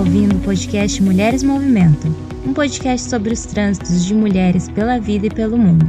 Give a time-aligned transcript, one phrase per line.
[0.00, 2.08] ouvindo o podcast Mulheres Movimento,
[2.46, 5.86] um podcast sobre os trânsitos de mulheres pela vida e pelo mundo.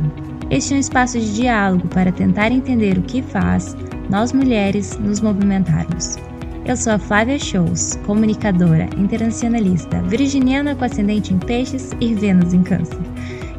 [0.49, 3.73] Este é um espaço de diálogo para tentar entender o que faz
[4.09, 6.17] nós mulheres nos movimentarmos.
[6.65, 12.63] Eu sou a Flávia Shows, comunicadora, internacionalista, virginiana com ascendente em peixes e Vênus em
[12.63, 12.99] câncer.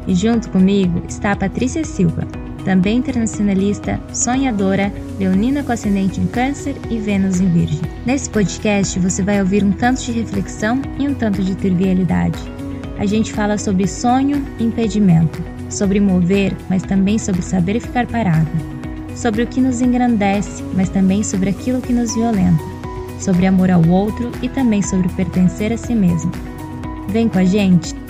[0.05, 2.27] E junto comigo está a Patrícia Silva,
[2.63, 7.81] também internacionalista, sonhadora, leonina com ascendente em câncer e Vênus em virgem.
[8.05, 12.39] Nesse podcast você vai ouvir um tanto de reflexão e um tanto de trivialidade.
[12.97, 18.49] A gente fala sobre sonho e impedimento, sobre mover, mas também sobre saber ficar parado,
[19.15, 22.63] sobre o que nos engrandece, mas também sobre aquilo que nos violenta,
[23.19, 26.31] sobre amor ao outro e também sobre pertencer a si mesmo.
[27.09, 28.02] Vem com a gente!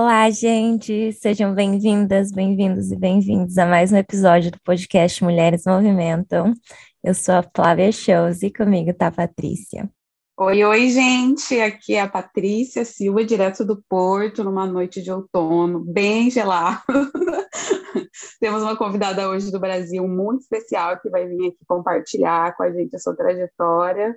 [0.00, 1.12] Olá, gente!
[1.12, 6.54] Sejam bem-vindas, bem-vindos e bem-vindos a mais um episódio do podcast Mulheres Movimentam.
[7.02, 9.90] Eu sou a Flávia Shows e comigo tá a Patrícia.
[10.38, 11.60] Oi, oi, gente!
[11.60, 16.80] Aqui é a Patrícia Silva, direto do Porto, numa noite de outono, bem gelado.
[18.40, 22.70] Temos uma convidada hoje do Brasil muito especial que vai vir aqui compartilhar com a
[22.70, 24.16] gente a sua trajetória.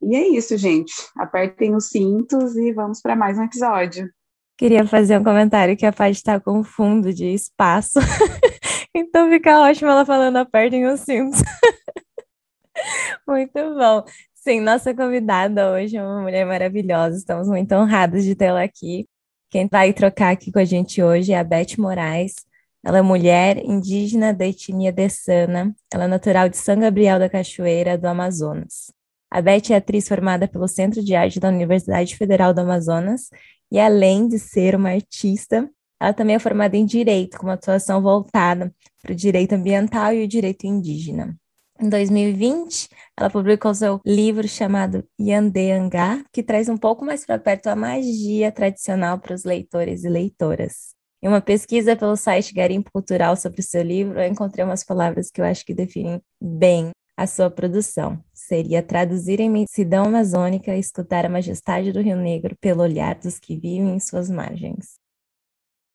[0.00, 0.92] E é isso, gente.
[1.16, 4.08] Apertem os cintos e vamos para mais um episódio.
[4.56, 7.98] Queria fazer um comentário que a Paty está com fundo de espaço.
[8.94, 11.42] então fica ótimo ela falando apertem os cintos.
[13.28, 14.02] muito bom.
[14.34, 17.18] Sim, nossa convidada hoje é uma mulher maravilhosa.
[17.18, 19.06] Estamos muito honrados de tê-la aqui.
[19.50, 22.34] Quem vai trocar aqui com a gente hoje é a Beth Moraes.
[22.82, 25.74] Ela é mulher indígena da etnia Dessana.
[25.92, 28.92] Ela é natural de São Gabriel da Cachoeira, do Amazonas.
[29.30, 33.28] A Beth é atriz formada pelo Centro de Arte da Universidade Federal do Amazonas
[33.70, 35.68] e além de ser uma artista,
[36.00, 40.24] ela também é formada em Direito, com uma atuação voltada para o direito ambiental e
[40.24, 41.36] o direito indígena.
[41.78, 47.66] Em 2020, ela publicou seu livro chamado Yandeangá, que traz um pouco mais para perto
[47.66, 50.94] a magia tradicional para os leitores e leitoras.
[51.22, 55.30] Em uma pesquisa pelo site Garimpo Cultural sobre o seu livro, eu encontrei umas palavras
[55.30, 60.78] que eu acho que definem bem a sua produção seria traduzir a imensidão amazônica e
[60.78, 65.00] escutar a majestade do Rio Negro pelo olhar dos que vivem em suas margens.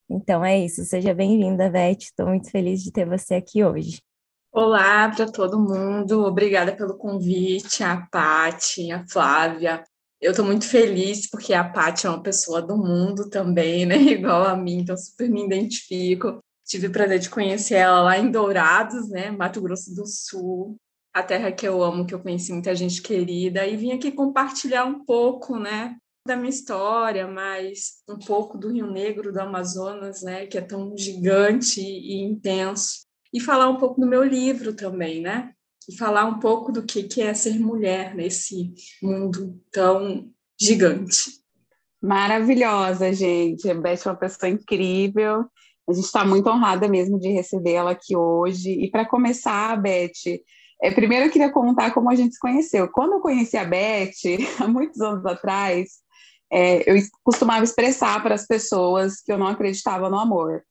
[0.09, 1.99] Então é isso, seja bem-vinda, Beth.
[2.01, 4.01] Estou muito feliz de ter você aqui hoje.
[4.51, 9.81] Olá para todo mundo, obrigada pelo convite, a Paty, a Flávia.
[10.19, 13.95] Eu estou muito feliz porque a Paty é uma pessoa do mundo também, né?
[14.11, 16.39] Igual a mim, então super me identifico.
[16.65, 19.31] Tive o prazer de conhecer ela lá em Dourados, né?
[19.31, 20.77] Mato Grosso do Sul
[21.13, 24.85] a terra que eu amo, que eu conheci muita gente querida, e vim aqui compartilhar
[24.85, 30.45] um pouco, né, da minha história, mas um pouco do Rio Negro, do Amazonas, né,
[30.45, 35.51] que é tão gigante e intenso, e falar um pouco do meu livro também, né,
[35.89, 40.29] e falar um pouco do que, que é ser mulher nesse mundo tão
[40.59, 41.41] gigante.
[42.01, 43.69] Maravilhosa, gente.
[43.69, 45.45] A Beth é uma pessoa incrível.
[45.87, 48.71] A gente está muito honrada mesmo de recebê-la aqui hoje.
[48.71, 50.11] E para começar, Beth,
[50.81, 52.87] é, primeiro eu queria contar como a gente se conheceu.
[52.89, 54.11] Quando eu conheci a Beth,
[54.59, 55.89] há muitos anos atrás,
[56.51, 60.63] é, eu costumava expressar para as pessoas que eu não acreditava no amor.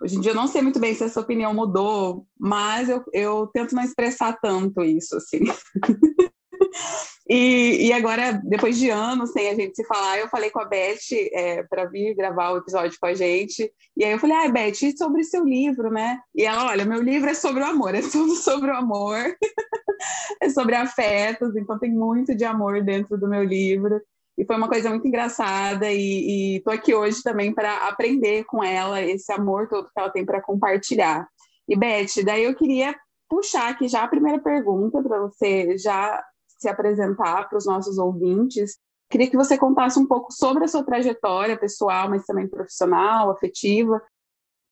[0.00, 3.46] Hoje em dia eu não sei muito bem se essa opinião mudou, mas eu, eu
[3.48, 5.40] tento não expressar tanto isso, assim.
[7.30, 10.64] E, e, agora, depois de anos sem a gente se falar, eu falei com a
[10.64, 10.96] Beth
[11.34, 13.70] é, para vir gravar o episódio com a gente.
[13.94, 16.18] E aí eu falei, ah, Beth, e sobre seu livro, né?
[16.34, 19.36] E ela, olha, meu livro é sobre o amor, é tudo sobre o amor,
[20.40, 24.00] é sobre afetos, então tem muito de amor dentro do meu livro.
[24.38, 29.02] E foi uma coisa muito engraçada e estou aqui hoje também para aprender com ela
[29.02, 31.28] esse amor todo que ela tem para compartilhar.
[31.68, 32.96] E Beth, daí eu queria
[33.28, 36.24] puxar aqui já a primeira pergunta para você já
[36.58, 38.78] se apresentar para os nossos ouvintes.
[39.10, 44.02] Queria que você contasse um pouco sobre a sua trajetória pessoal, mas também profissional, afetiva.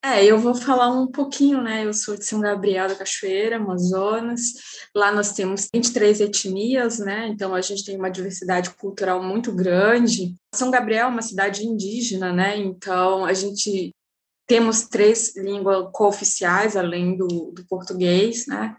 [0.05, 1.85] É, eu vou falar um pouquinho, né?
[1.85, 4.53] Eu sou de São Gabriel da Cachoeira, Amazonas.
[4.95, 7.29] Lá nós temos 23 etnias, né?
[7.29, 10.35] Então a gente tem uma diversidade cultural muito grande.
[10.55, 12.57] São Gabriel é uma cidade indígena, né?
[12.57, 13.93] Então a gente
[14.47, 18.77] temos três línguas cooficiais, além do, do português, né?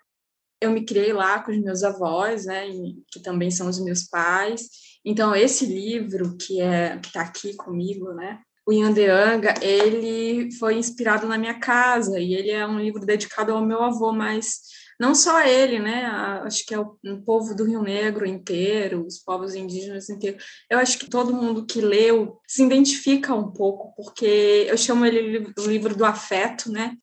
[0.62, 2.68] Eu me criei lá com os meus avós, né,
[3.12, 4.68] que também são os meus pais.
[5.06, 11.26] Então esse livro que é que está aqui comigo, né, o Yandeanga, ele foi inspirado
[11.26, 14.60] na minha casa e ele é um livro dedicado ao meu avô, mas
[15.00, 16.06] não só ele, né?
[16.44, 20.44] Acho que é o um povo do Rio Negro inteiro, os povos indígenas inteiros.
[20.70, 25.54] Eu acho que todo mundo que leu se identifica um pouco, porque eu chamo ele
[25.58, 26.98] o livro do afeto, né?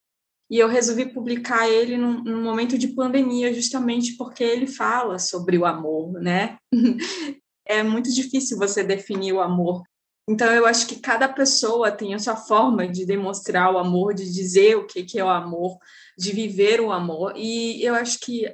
[0.50, 5.56] E eu resolvi publicar ele num, num, momento de pandemia, justamente porque ele fala sobre
[5.56, 6.58] o amor, né?
[7.67, 9.82] é muito difícil você definir o amor.
[10.29, 14.31] Então, eu acho que cada pessoa tem a sua forma de demonstrar o amor, de
[14.31, 15.79] dizer o que, que é o amor,
[16.17, 17.35] de viver o amor.
[17.37, 18.47] E eu acho que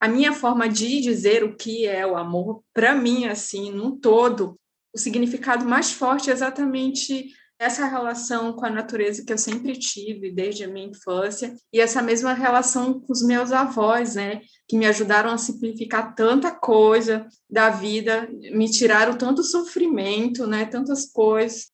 [0.00, 4.58] a minha forma de dizer o que é o amor, para mim, assim, num todo,
[4.94, 10.30] o significado mais forte é exatamente essa relação com a natureza que eu sempre tive
[10.30, 14.86] desde a minha infância e essa mesma relação com os meus avós, né, que me
[14.86, 21.66] ajudaram a simplificar tanta coisa da vida, me tiraram tanto sofrimento, né, tantas coisas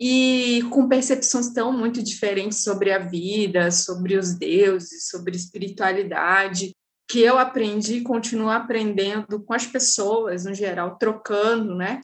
[0.00, 6.72] e com percepções tão muito diferentes sobre a vida, sobre os deuses, sobre espiritualidade,
[7.08, 12.00] que eu aprendi e continuo aprendendo com as pessoas no geral, trocando, né?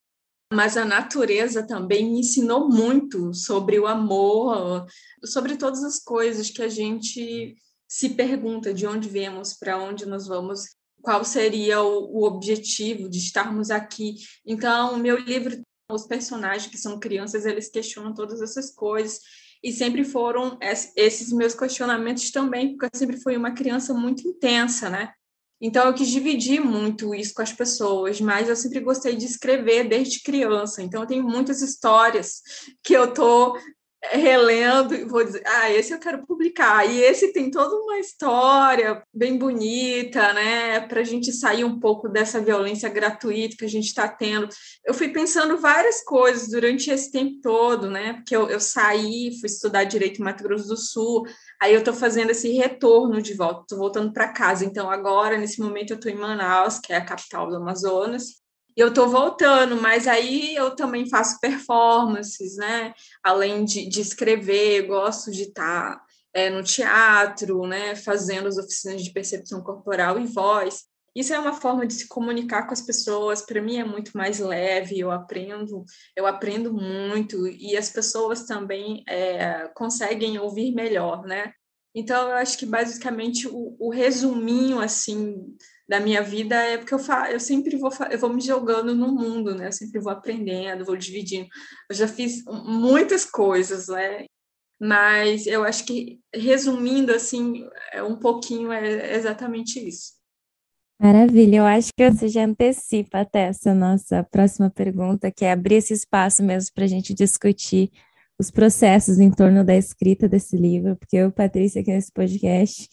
[0.53, 4.87] Mas a natureza também me ensinou muito sobre o amor,
[5.25, 7.55] sobre todas as coisas que a gente
[7.87, 10.61] se pergunta de onde viemos, para onde nós vamos,
[11.03, 14.17] qual seria o, o objetivo de estarmos aqui.
[14.47, 15.61] Então, meu livro,
[15.91, 19.21] os personagens que são crianças, eles questionam todas essas coisas
[19.63, 20.59] e sempre foram
[20.97, 25.13] esses meus questionamentos também, porque eu sempre fui uma criança muito intensa, né?
[25.61, 29.89] Então eu quis dividir muito isso com as pessoas, mas eu sempre gostei de escrever
[29.89, 30.83] desde criança.
[30.83, 32.43] Então eu tenho muitas histórias
[32.83, 33.57] que eu tô
[34.01, 36.89] relendo e vou dizer, ah, esse eu quero publicar.
[36.89, 40.81] E esse tem toda uma história bem bonita, né?
[40.81, 44.49] Para a gente sair um pouco dessa violência gratuita que a gente está tendo.
[44.85, 48.15] Eu fui pensando várias coisas durante esse tempo todo, né?
[48.15, 51.25] Porque eu, eu saí, fui estudar direito em Mato Grosso do Sul,
[51.61, 54.65] aí eu estou fazendo esse retorno de volta, estou voltando para casa.
[54.65, 58.39] Então, agora, nesse momento, eu estou em Manaus, que é a capital do Amazonas
[58.79, 62.95] eu estou voltando, mas aí eu também faço performances, né?
[63.25, 66.03] Além de, de escrever, gosto de estar tá,
[66.33, 67.97] é, no teatro, né?
[67.97, 70.85] Fazendo as oficinas de percepção corporal e voz.
[71.19, 73.43] Isso é uma forma de se comunicar com as pessoas.
[73.43, 75.01] Para mim é muito mais leve.
[75.01, 75.85] Eu aprendo,
[76.15, 81.53] eu aprendo muito e as pessoas também é, conseguem ouvir melhor, né?
[81.93, 85.57] Então eu acho que basicamente o, o resuminho assim
[85.89, 89.09] da minha vida é porque eu, fa eu sempre vou, eu vou me jogando no
[89.09, 89.67] mundo, né?
[89.67, 91.49] Eu sempre vou aprendendo, vou dividindo.
[91.91, 94.25] Eu já fiz muitas coisas, né?
[94.81, 100.18] Mas eu acho que, resumindo, assim, é um pouquinho é exatamente isso.
[101.01, 105.77] Maravilha, eu acho que você já antecipa até essa nossa próxima pergunta, que é abrir
[105.77, 107.91] esse espaço mesmo para a gente discutir
[108.39, 112.89] os processos em torno da escrita desse livro, porque eu, Patrícia, aqui nesse podcast,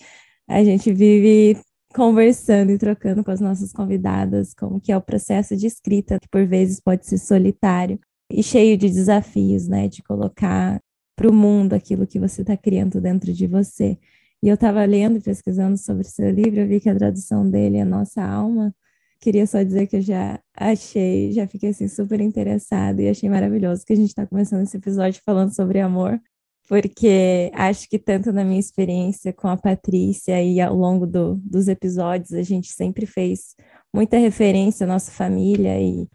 [0.48, 1.60] a gente vive
[1.96, 6.28] conversando e trocando com as nossas convidadas como que é o processo de escrita, que
[6.30, 8.00] por vezes pode ser solitário
[8.32, 10.80] e cheio de desafios, né, de colocar
[11.16, 13.98] para o mundo aquilo que você está criando dentro de você.
[14.44, 17.78] E eu estava lendo e pesquisando sobre seu livro, eu vi que a tradução dele
[17.78, 18.74] é Nossa Alma.
[19.20, 23.86] Queria só dizer que eu já achei, já fiquei assim super interessada e achei maravilhoso
[23.86, 26.22] que a gente está começando esse episódio falando sobre amor,
[26.68, 31.68] porque acho que tanto na minha experiência com a Patrícia e ao longo do, dos
[31.68, 33.56] episódios a gente sempre fez
[33.94, 36.08] muita referência à nossa família e,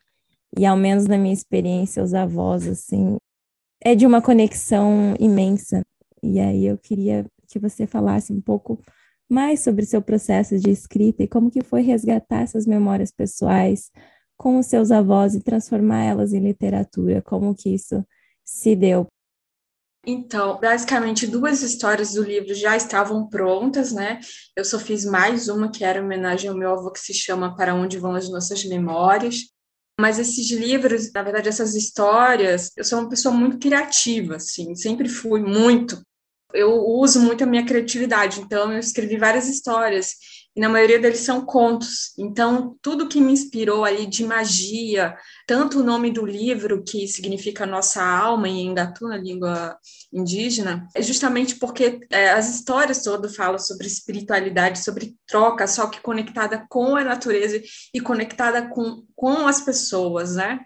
[0.58, 3.16] e ao menos na minha experiência os avós assim
[3.82, 5.82] é de uma conexão imensa
[6.22, 8.80] e aí eu queria que você falasse um pouco
[9.28, 13.90] mais sobre seu processo de escrita e como que foi resgatar essas memórias pessoais
[14.36, 18.04] com os seus avós e transformar elas em literatura, como que isso
[18.44, 19.06] se deu
[20.06, 24.18] então, basicamente, duas histórias do livro já estavam prontas, né?
[24.56, 27.74] Eu só fiz mais uma, que era homenagem ao meu avô, que se chama Para
[27.74, 29.50] Onde Vão as Nossas Memórias.
[30.00, 35.06] Mas esses livros, na verdade, essas histórias, eu sou uma pessoa muito criativa, assim, sempre
[35.06, 36.00] fui muito.
[36.52, 40.14] Eu uso muito a minha criatividade, então eu escrevi várias histórias
[40.54, 42.12] e na maioria deles são contos.
[42.18, 45.16] Então, tudo que me inspirou ali de magia,
[45.46, 49.78] tanto o nome do livro, que significa nossa alma em Engatu, na língua
[50.12, 56.00] indígena, é justamente porque é, as histórias todas falam sobre espiritualidade, sobre troca, só que
[56.00, 57.62] conectada com a natureza
[57.94, 60.58] e conectada com, com as pessoas, né?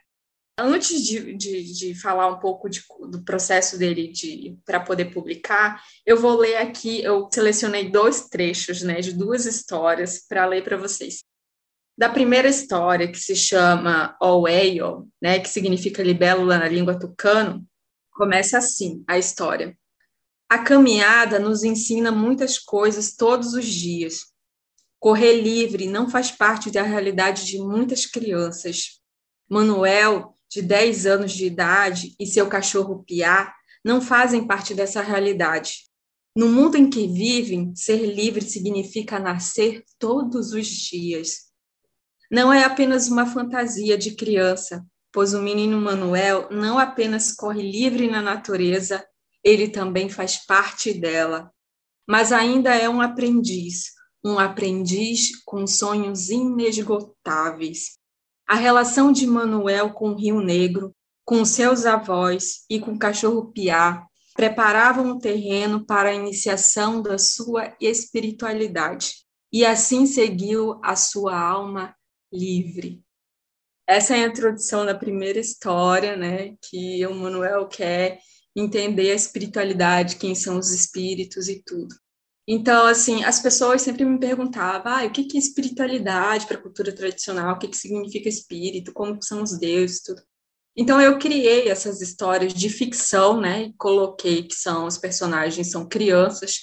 [0.57, 2.81] Antes de, de, de, falar um pouco de,
[3.11, 8.83] do processo dele de, para poder publicar, eu vou ler aqui, eu selecionei dois trechos
[8.83, 11.25] né, de duas histórias para ler para vocês.
[11.99, 17.67] Da primeira história, que se chama Oweyo, né, que significa libélula na língua tucano,
[18.13, 19.77] começa assim a história.
[20.49, 24.33] A caminhada nos ensina muitas coisas todos os dias.
[25.01, 29.01] Correr livre não faz parte da realidade de muitas crianças.
[29.49, 33.53] Manuel de 10 anos de idade e seu cachorro Piá
[33.85, 35.91] não fazem parte dessa realidade.
[36.37, 41.47] No mundo em que vivem, ser livre significa nascer todos os dias.
[42.31, 48.09] Não é apenas uma fantasia de criança, pois o menino Manuel não apenas corre livre
[48.09, 49.05] na natureza,
[49.43, 51.53] ele também faz parte dela.
[52.09, 53.93] Mas ainda é um aprendiz,
[54.25, 57.99] um aprendiz com sonhos inesgotáveis.
[58.47, 63.51] A relação de Manuel com o Rio Negro, com seus avós e com o cachorro
[63.53, 69.13] Piá preparavam o terreno para a iniciação da sua espiritualidade.
[69.53, 71.95] E assim seguiu a sua alma
[72.33, 73.01] livre.
[73.87, 78.19] Essa é a introdução da primeira história, né, que o Manuel quer
[78.57, 81.95] entender a espiritualidade, quem são os espíritos e tudo.
[82.47, 86.95] Então, assim, as pessoas sempre me perguntavam, ah, o que é espiritualidade para a cultura
[86.95, 90.23] tradicional, o que, que significa espírito, como são os deuses, tudo.
[90.77, 95.89] Então, eu criei essas histórias de ficção, né, e coloquei que são, os personagens são
[95.89, 96.61] crianças,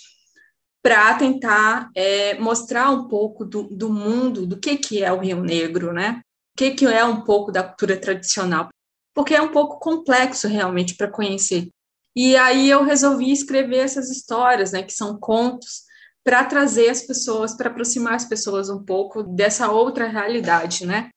[0.83, 5.41] para tentar é, mostrar um pouco do, do mundo, do que, que é o Rio
[5.41, 6.21] Negro, né,
[6.53, 8.69] o que, que é um pouco da cultura tradicional,
[9.15, 11.69] porque é um pouco complexo realmente para conhecer.
[12.15, 15.83] E aí eu resolvi escrever essas histórias, né, que são contos,
[16.23, 21.09] para trazer as pessoas, para aproximar as pessoas um pouco dessa outra realidade, né?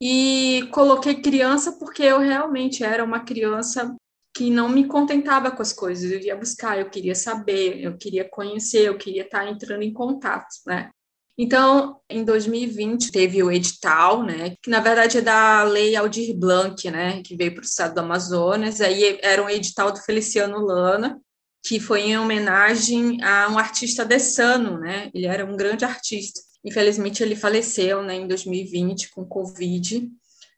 [0.00, 3.94] E coloquei criança porque eu realmente era uma criança
[4.36, 8.28] que não me contentava com as coisas, eu ia buscar, eu queria saber, eu queria
[8.28, 10.90] conhecer, eu queria estar entrando em contato, né?
[11.36, 16.88] Então, em 2020, teve o edital, né, que na verdade é da Lei Aldir Blanc,
[16.90, 21.20] né, que veio para o estado do Amazonas, aí era um edital do Feliciano Lana,
[21.64, 26.40] que foi em homenagem a um artista dessano, né, ele era um grande artista.
[26.64, 30.08] Infelizmente, ele faleceu, né, em 2020 com Covid,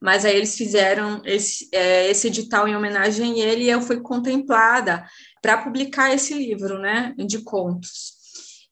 [0.00, 4.00] mas aí eles fizeram esse, é, esse edital em homenagem a ele e eu fui
[4.00, 5.06] contemplada
[5.40, 8.15] para publicar esse livro, né, de contos.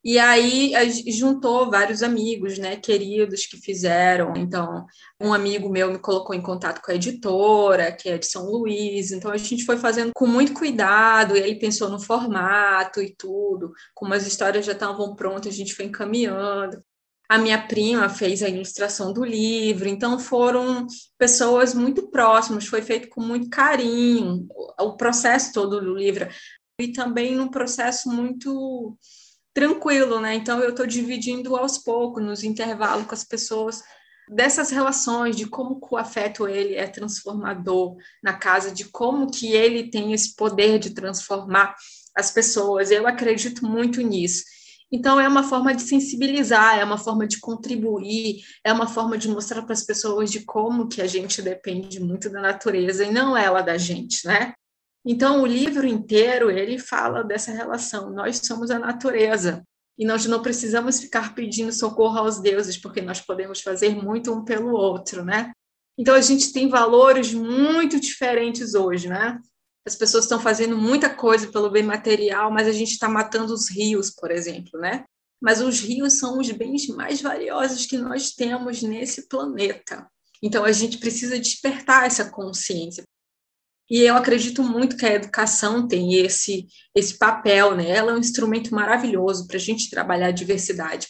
[0.04, 0.73] E aí
[1.11, 4.34] juntou vários amigos, né, queridos que fizeram.
[4.37, 4.84] Então,
[5.18, 9.12] um amigo meu me colocou em contato com a editora, que é de São Luís.
[9.12, 11.34] Então, a gente foi fazendo com muito cuidado.
[11.34, 13.73] ele pensou no formato e tudo.
[13.94, 16.84] Como as histórias já estavam prontas, a gente foi encaminhando.
[17.26, 19.88] A minha prima fez a ilustração do livro.
[19.88, 22.66] Então, foram pessoas muito próximas.
[22.66, 24.46] Foi feito com muito carinho.
[24.78, 26.28] O processo todo do livro.
[26.78, 28.99] E também num processo muito
[29.54, 30.34] tranquilo, né?
[30.34, 33.82] Então eu estou dividindo aos poucos, nos intervalos com as pessoas,
[34.28, 39.90] dessas relações, de como o afeto ele é transformador na casa, de como que ele
[39.90, 41.75] tem esse poder de transformar
[42.16, 42.90] as pessoas.
[42.90, 44.44] Eu acredito muito nisso.
[44.90, 49.28] Então é uma forma de sensibilizar, é uma forma de contribuir, é uma forma de
[49.28, 53.37] mostrar para as pessoas de como que a gente depende muito da natureza e não
[53.37, 54.54] ela da gente, né?
[55.06, 58.11] Então, o livro inteiro, ele fala dessa relação.
[58.11, 59.62] Nós somos a natureza.
[59.99, 64.44] E nós não precisamos ficar pedindo socorro aos deuses, porque nós podemos fazer muito um
[64.44, 65.52] pelo outro, né?
[65.96, 69.38] Então, a gente tem valores muito diferentes hoje, né?
[69.87, 73.70] As pessoas estão fazendo muita coisa pelo bem material, mas a gente está matando os
[73.70, 75.04] rios, por exemplo, né?
[75.40, 80.08] Mas os rios são os bens mais valiosos que nós temos nesse planeta.
[80.42, 83.04] Então, a gente precisa despertar essa consciência.
[83.90, 87.90] E eu acredito muito que a educação tem esse, esse papel, né?
[87.90, 91.08] Ela é um instrumento maravilhoso para a gente trabalhar a diversidade,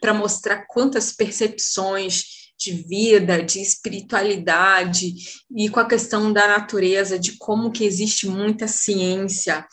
[0.00, 2.24] para mostrar quantas percepções
[2.58, 5.14] de vida, de espiritualidade,
[5.54, 9.64] e com a questão da natureza, de como que existe muita ciência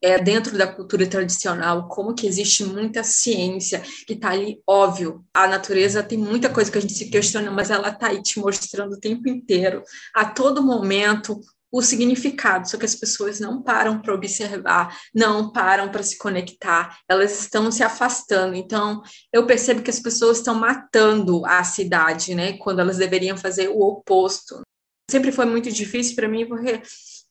[0.00, 5.48] é, dentro da cultura tradicional, como que existe muita ciência que está ali, óbvio, a
[5.48, 8.92] natureza tem muita coisa que a gente se questiona, mas ela está aí te mostrando
[8.92, 9.82] o tempo inteiro,
[10.14, 15.90] a todo momento, o significado, só que as pessoas não param para observar, não param
[15.90, 18.54] para se conectar, elas estão se afastando.
[18.54, 23.68] Então, eu percebo que as pessoas estão matando a cidade, né, quando elas deveriam fazer
[23.68, 24.62] o oposto.
[25.10, 26.82] Sempre foi muito difícil para mim, porque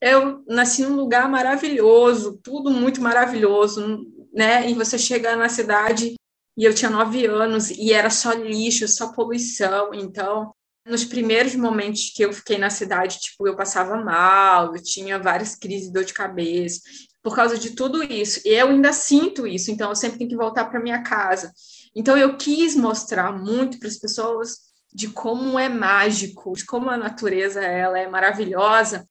[0.02, 6.14] eu nasci num lugar maravilhoso, tudo muito maravilhoso, né, e você chega na cidade
[6.56, 10.52] e eu tinha nove anos e era só lixo, só poluição, então
[10.88, 15.56] nos primeiros momentos que eu fiquei na cidade, tipo, eu passava mal, eu tinha várias
[15.56, 16.80] crises dor de cabeça,
[17.22, 18.42] por causa de tudo isso.
[18.46, 21.52] E eu ainda sinto isso, então eu sempre tenho que voltar para minha casa.
[21.96, 24.60] Então eu quis mostrar muito para as pessoas
[24.94, 29.08] de como é mágico, de como a natureza ela é maravilhosa,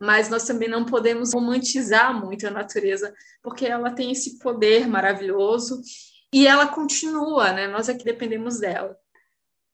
[0.00, 5.80] mas nós também não podemos romantizar muito a natureza, porque ela tem esse poder maravilhoso
[6.32, 7.68] e ela continua, né?
[7.68, 8.96] Nós é que dependemos dela.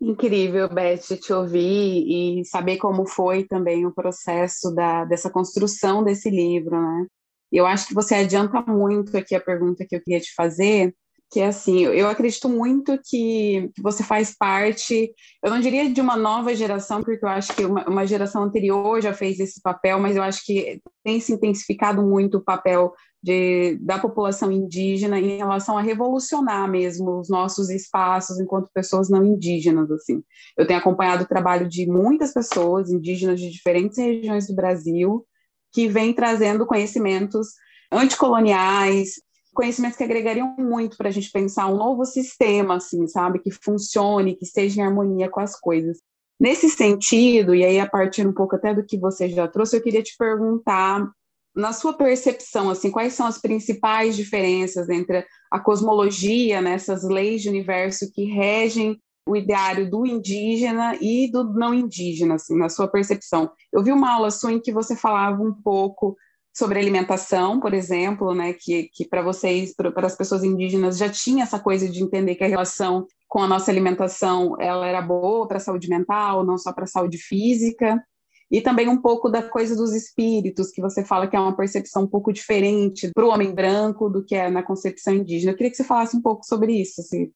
[0.01, 6.29] Incrível, Beth, te ouvir e saber como foi também o processo da, dessa construção desse
[6.29, 7.07] livro, né?
[7.51, 10.95] Eu acho que você adianta muito aqui a pergunta que eu queria te fazer,
[11.31, 15.13] que é assim, eu acredito muito que, que, você faz parte,
[15.43, 19.01] eu não diria de uma nova geração, porque eu acho que uma, uma, geração anterior
[19.01, 22.93] já fez esse papel, mas eu acho que tem se intensificado muito o papel
[23.27, 29.25] de, da população indígena em relação a revolucionar mesmo os nossos espaços enquanto pessoas não
[29.25, 30.23] indígenas, assim.
[30.57, 35.27] Eu tenho acompanhado o trabalho de muitas pessoas indígenas de diferentes regiões do Brasil
[35.73, 37.49] que vêm trazendo conhecimentos
[37.91, 39.15] anticoloniais,
[39.53, 44.37] conhecimentos que agregariam muito para a gente pensar um novo sistema, assim, sabe, que funcione,
[44.37, 45.99] que esteja em harmonia com as coisas.
[46.39, 49.83] Nesse sentido, e aí a partir um pouco até do que você já trouxe, eu
[49.83, 51.11] queria te perguntar,
[51.57, 57.41] na sua percepção, assim, quais são as principais diferenças entre a cosmologia, nessas né, leis
[57.41, 62.87] de universo que regem o ideário do indígena e do não indígena, assim, na sua
[62.87, 63.51] percepção?
[63.73, 66.15] Eu vi uma aula sua em que você falava um pouco
[66.55, 71.43] sobre alimentação, por exemplo, né, que, que para vocês, para as pessoas indígenas, já tinha
[71.43, 75.57] essa coisa de entender que a relação com a nossa alimentação ela era boa para
[75.57, 78.03] a saúde mental, não só para a saúde física,
[78.51, 82.05] e também um pouco da coisa dos espíritos, que você fala que é uma percepção
[82.05, 85.53] um pouco diferente para o homem branco do que é na concepção indígena.
[85.53, 87.01] Eu queria que você falasse um pouco sobre isso.
[87.01, 87.33] Assim.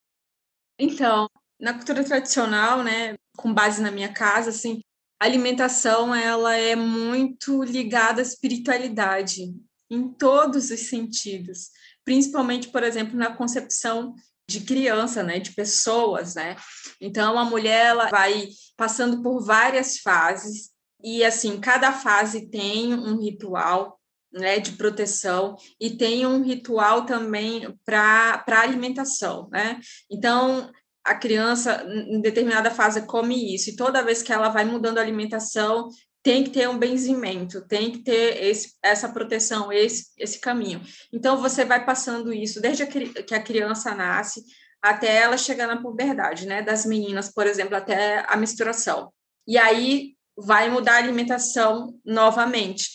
[0.78, 4.80] Então, na cultura tradicional, né, com base na minha casa, assim,
[5.20, 9.52] a alimentação ela é muito ligada à espiritualidade
[9.90, 11.70] em todos os sentidos,
[12.04, 14.14] principalmente, por exemplo, na concepção
[14.48, 16.56] de criança, né, de pessoas, né?
[17.00, 20.70] Então a mulher ela vai passando por várias fases
[21.02, 23.99] e assim, cada fase tem um ritual,
[24.33, 29.80] né, de proteção e tem um ritual também para alimentação, né?
[30.11, 30.71] Então,
[31.04, 35.00] a criança, em determinada fase, come isso, e toda vez que ela vai mudando a
[35.00, 35.88] alimentação,
[36.23, 40.80] tem que ter um benzimento, tem que ter esse, essa proteção, esse, esse caminho.
[41.12, 44.45] Então, você vai passando isso desde a, que a criança nasce
[44.82, 46.63] até ela chegar na puberdade, né?
[46.63, 49.13] Das meninas, por exemplo, até a menstruação.
[49.47, 52.88] E aí vai mudar a alimentação novamente.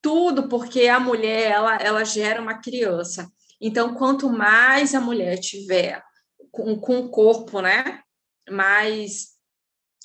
[0.00, 3.30] Tudo porque a mulher, ela, ela gera uma criança.
[3.60, 6.02] Então, quanto mais a mulher tiver
[6.50, 8.00] com, com o corpo, né?
[8.50, 9.28] Mais,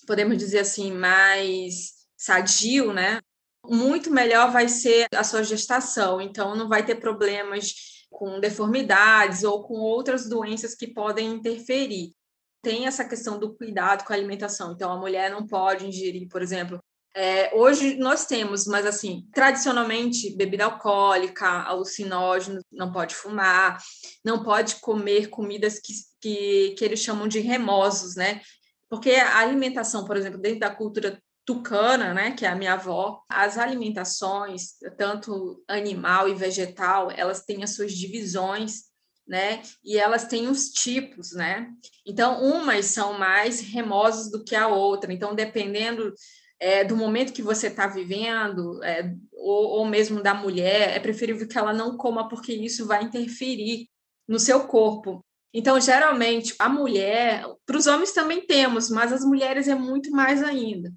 [0.06, 3.20] podemos dizer assim, mais sadio, né?
[3.66, 6.22] Muito melhor vai ser a sua gestação.
[6.22, 7.74] Então, não vai ter problemas
[8.10, 12.17] com deformidades ou com outras doenças que podem interferir.
[12.62, 14.74] Tem essa questão do cuidado com a alimentação.
[14.74, 16.80] Então, a mulher não pode ingerir, por exemplo,
[17.20, 23.82] é, hoje nós temos, mas assim, tradicionalmente, bebida alcoólica, alucinógeno, não pode fumar,
[24.24, 28.40] não pode comer comidas que, que, que eles chamam de remosos, né?
[28.88, 33.24] Porque a alimentação, por exemplo, dentro da cultura tucana, né, que é a minha avó,
[33.28, 38.84] as alimentações, tanto animal e vegetal, elas têm as suas divisões,
[39.28, 41.70] né, e elas têm os tipos, né,
[42.06, 46.14] então umas são mais remosas do que a outra, então dependendo
[46.60, 51.48] é, do momento que você está vivendo, é, ou, ou mesmo da mulher, é preferível
[51.48, 53.88] que ela não coma, porque isso vai interferir
[54.28, 55.24] no seu corpo.
[55.54, 60.44] Então, geralmente, a mulher, para os homens também temos, mas as mulheres é muito mais
[60.44, 60.92] ainda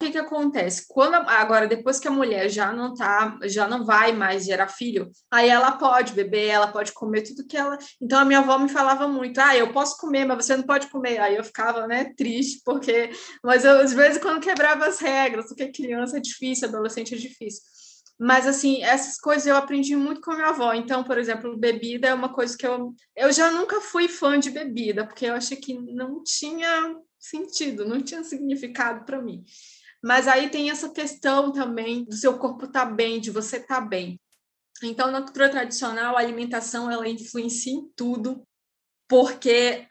[0.00, 0.86] que, que acontece?
[0.88, 5.10] Quando agora, depois que a mulher já não tá, já não vai mais gerar filho,
[5.30, 7.76] aí ela pode beber, ela pode comer tudo que ela.
[8.00, 10.88] Então a minha avó me falava muito: ah, eu posso comer, mas você não pode
[10.88, 11.18] comer.
[11.18, 13.10] Aí eu ficava, né, triste, porque.
[13.44, 17.62] Mas eu, às vezes, quando quebrava as regras, porque criança é difícil, adolescente é difícil.
[18.18, 20.72] Mas, assim, essas coisas eu aprendi muito com a minha avó.
[20.74, 22.94] Então, por exemplo, bebida é uma coisa que eu.
[23.14, 28.00] Eu já nunca fui fã de bebida, porque eu achei que não tinha sentido, não
[28.00, 29.44] tinha significado para mim.
[30.02, 33.80] Mas aí tem essa questão também do seu corpo estar tá bem, de você estar
[33.80, 34.18] tá bem.
[34.82, 38.42] Então, na cultura tradicional, a alimentação ela influencia em tudo,
[39.06, 39.86] porque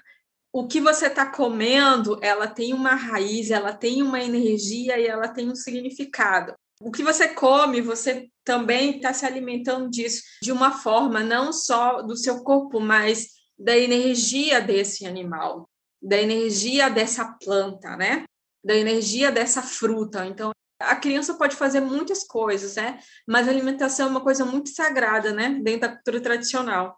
[0.52, 5.28] o que você está comendo, ela tem uma raiz, ela tem uma energia e ela
[5.28, 6.54] tem um significado.
[6.82, 12.02] O que você come, você também está se alimentando disso de uma forma não só
[12.02, 15.69] do seu corpo, mas da energia desse animal,
[16.02, 18.24] da energia dessa planta, né?
[18.63, 20.26] Da energia dessa fruta.
[20.26, 23.00] Então, a criança pode fazer muitas coisas, né?
[23.28, 25.60] Mas a alimentação é uma coisa muito sagrada, né?
[25.62, 26.98] Dentro da cultura tradicional.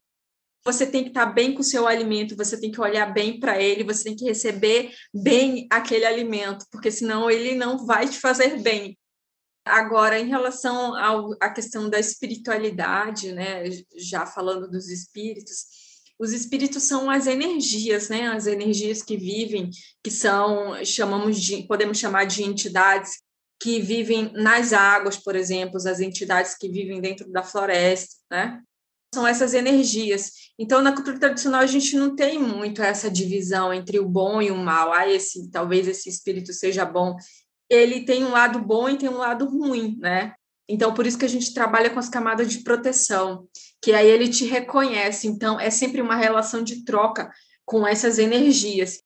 [0.63, 3.59] Você tem que estar bem com o seu alimento, você tem que olhar bem para
[3.59, 8.61] ele, você tem que receber bem aquele alimento, porque senão ele não vai te fazer
[8.61, 8.95] bem.
[9.65, 10.93] Agora, em relação
[11.39, 13.63] à questão da espiritualidade, né?
[13.95, 18.27] Já falando dos espíritos, os espíritos são as energias, né?
[18.27, 19.69] As energias que vivem,
[20.03, 23.19] que são chamamos de podemos chamar de entidades
[23.61, 28.59] que vivem nas águas, por exemplo, as entidades que vivem dentro da floresta, né?
[29.13, 30.31] São essas energias.
[30.57, 34.49] Então, na cultura tradicional, a gente não tem muito essa divisão entre o bom e
[34.49, 34.91] o mal.
[34.93, 37.15] Ah, esse, talvez esse espírito seja bom.
[37.69, 40.33] Ele tem um lado bom e tem um lado ruim, né?
[40.67, 43.47] Então, por isso que a gente trabalha com as camadas de proteção,
[43.81, 45.27] que aí ele te reconhece.
[45.27, 47.31] Então, é sempre uma relação de troca
[47.65, 48.99] com essas energias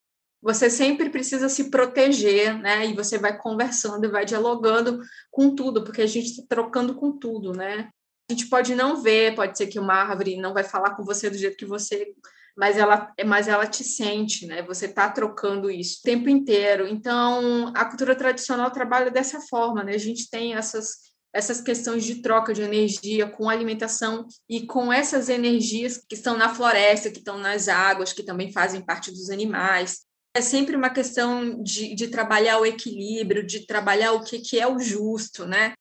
[0.46, 2.86] você sempre precisa se proteger, né?
[2.86, 7.18] E você vai conversando e vai dialogando com tudo, porque a gente está trocando com
[7.18, 7.90] tudo, né?
[8.30, 11.32] A gente pode não ver, pode ser que uma árvore não vai falar com você
[11.32, 12.14] do jeito que você,
[12.56, 14.62] mas ela, mas ela te sente, né?
[14.62, 16.88] Você está trocando isso o tempo inteiro.
[16.88, 19.96] Então, a cultura tradicional trabalha dessa forma, né?
[19.96, 25.30] A gente tem essas essas questões de troca de energia com alimentação e com essas
[25.30, 30.06] energias que estão na floresta, que estão nas águas, que também fazem parte dos animais
[30.36, 34.67] é sempre uma questão de, de trabalhar o equilíbrio, de trabalhar o que, que é
[34.67, 35.71] o justo, né?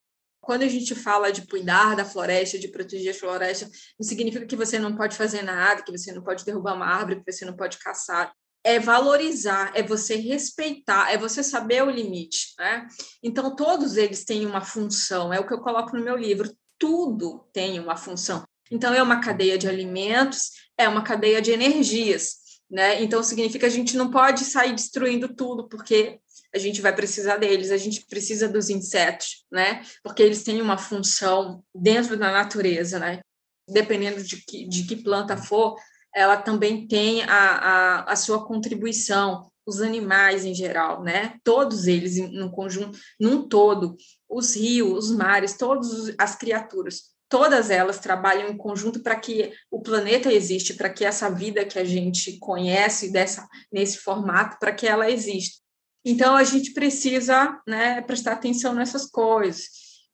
[0.40, 4.54] Quando a gente fala de cuidar da floresta, de proteger a floresta, não significa que
[4.54, 7.56] você não pode fazer nada, que você não pode derrubar uma árvore, que você não
[7.56, 8.32] pode caçar.
[8.64, 12.88] É valorizar, é você respeitar, é você saber o limite, né?
[13.22, 16.50] Então, todos eles têm uma função, é o que eu coloco no meu livro.
[16.78, 18.42] Tudo tem uma função.
[18.70, 23.02] Então, é uma cadeia de alimentos, é uma cadeia de energias né?
[23.02, 26.18] Então significa que a gente não pode sair destruindo tudo, porque
[26.52, 29.82] a gente vai precisar deles, a gente precisa dos insetos, né?
[30.02, 33.20] Porque eles têm uma função dentro da natureza, né?
[33.68, 35.76] Dependendo de que, de que planta for,
[36.14, 41.38] ela também tem a, a, a sua contribuição, os animais em geral, né?
[41.42, 43.96] Todos eles no conjunto, num todo,
[44.28, 49.80] os rios, os mares, todas as criaturas todas elas trabalham em conjunto para que o
[49.80, 54.86] planeta existe, para que essa vida que a gente conhece dessa nesse formato, para que
[54.86, 55.60] ela exista.
[56.04, 59.64] Então a gente precisa, né, prestar atenção nessas coisas,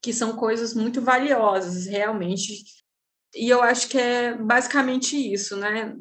[0.00, 2.62] que são coisas muito valiosas, realmente.
[3.34, 5.94] E eu acho que é basicamente isso, né?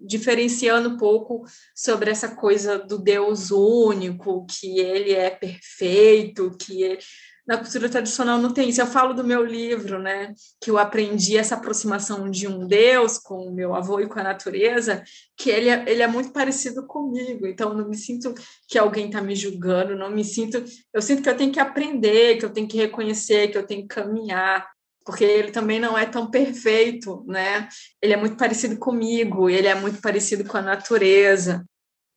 [0.00, 1.44] Diferenciando um pouco
[1.74, 6.98] sobre essa coisa do Deus único, que ele é perfeito, que ele
[7.46, 8.80] na cultura tradicional não tem isso.
[8.80, 13.46] Eu falo do meu livro, né, que eu aprendi essa aproximação de um Deus com
[13.48, 15.02] o meu avô e com a natureza,
[15.36, 17.46] que ele é, ele é muito parecido comigo.
[17.46, 18.34] Então, não me sinto
[18.68, 20.64] que alguém está me julgando, não me sinto.
[20.92, 23.82] Eu sinto que eu tenho que aprender, que eu tenho que reconhecer, que eu tenho
[23.82, 24.66] que caminhar.
[25.04, 27.68] Porque ele também não é tão perfeito, né?
[28.00, 31.64] Ele é muito parecido comigo, ele é muito parecido com a natureza.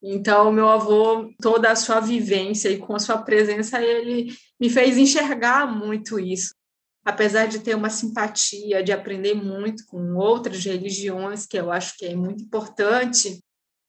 [0.01, 4.97] Então, meu avô, toda a sua vivência e com a sua presença, ele me fez
[4.97, 6.53] enxergar muito isso.
[7.03, 12.05] Apesar de ter uma simpatia, de aprender muito com outras religiões, que eu acho que
[12.05, 13.41] é muito importante,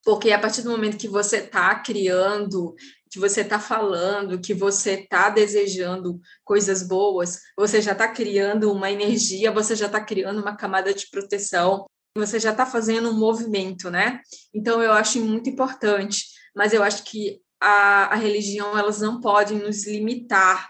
[0.05, 2.75] porque a partir do momento que você está criando,
[3.11, 8.91] que você está falando, que você está desejando coisas boas, você já está criando uma
[8.91, 13.91] energia, você já está criando uma camada de proteção, você já está fazendo um movimento,
[13.91, 14.21] né?
[14.53, 19.59] Então eu acho muito importante, mas eu acho que a, a religião elas não podem
[19.59, 20.69] nos limitar.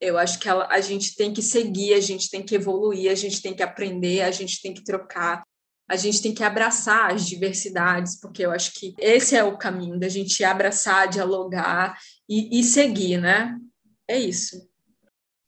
[0.00, 3.14] Eu acho que ela, a gente tem que seguir, a gente tem que evoluir, a
[3.14, 5.42] gente tem que aprender, a gente tem que trocar,
[5.88, 9.98] a gente tem que abraçar as diversidades, porque eu acho que esse é o caminho
[9.98, 13.58] da gente abraçar, dialogar e, e seguir, né?
[14.08, 14.68] É isso.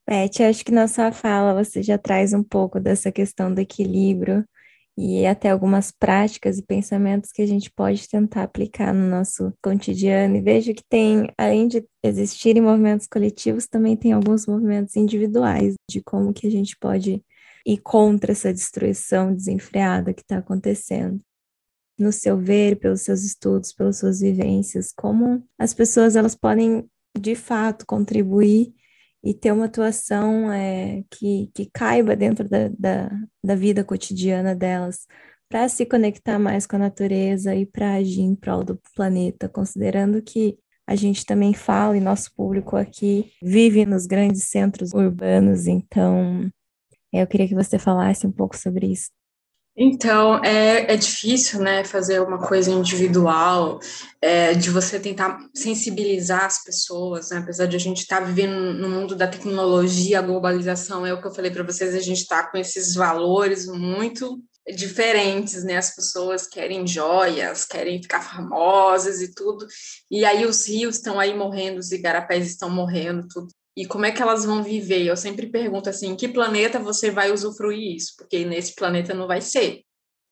[0.08, 4.44] Beth, acho que na sua fala você já traz um pouco dessa questão do equilíbrio
[4.96, 10.36] e até algumas práticas e pensamentos que a gente pode tentar aplicar no nosso cotidiano.
[10.36, 16.00] E vejo que tem, além de existirem movimentos coletivos, também tem alguns movimentos individuais de
[16.02, 17.22] como que a gente pode
[17.66, 21.20] ir contra essa destruição desenfreada que está acontecendo.
[21.98, 27.34] No seu ver, pelos seus estudos, pelas suas vivências, como as pessoas elas podem de
[27.34, 28.72] fato contribuir
[29.24, 33.10] e ter uma atuação é, que, que caiba dentro da, da,
[33.42, 35.06] da vida cotidiana delas,
[35.48, 40.22] para se conectar mais com a natureza e para agir em prol do planeta, considerando
[40.22, 46.48] que a gente também fala e nosso público aqui vive nos grandes centros urbanos, então
[47.22, 49.10] eu queria que você falasse um pouco sobre isso.
[49.78, 53.78] Então, é, é difícil, né, fazer uma coisa individual,
[54.22, 58.72] é, de você tentar sensibilizar as pessoas, né, apesar de a gente estar tá vivendo
[58.72, 62.22] no mundo da tecnologia, a globalização, é o que eu falei para vocês, a gente
[62.22, 64.42] está com esses valores muito
[64.74, 69.66] diferentes, né, as pessoas querem joias, querem ficar famosas e tudo,
[70.10, 74.12] e aí os rios estão aí morrendo, os igarapés estão morrendo, tudo e como é
[74.12, 75.04] que elas vão viver?
[75.04, 78.14] Eu sempre pergunto assim, que planeta você vai usufruir isso?
[78.16, 79.82] Porque nesse planeta não vai ser,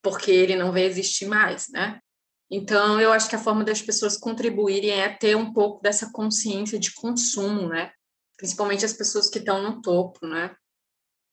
[0.03, 2.01] porque ele não vai existir mais, né?
[2.51, 6.79] Então, eu acho que a forma das pessoas contribuírem é ter um pouco dessa consciência
[6.79, 7.91] de consumo, né?
[8.37, 10.55] principalmente as pessoas que estão no topo, né?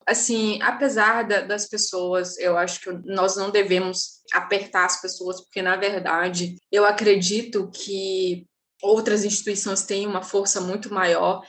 [0.06, 5.62] Assim, apesar da, das pessoas, eu acho que nós não devemos apertar as pessoas, porque,
[5.62, 8.48] na verdade, eu acredito que
[8.82, 11.44] outras instituições têm uma força muito maior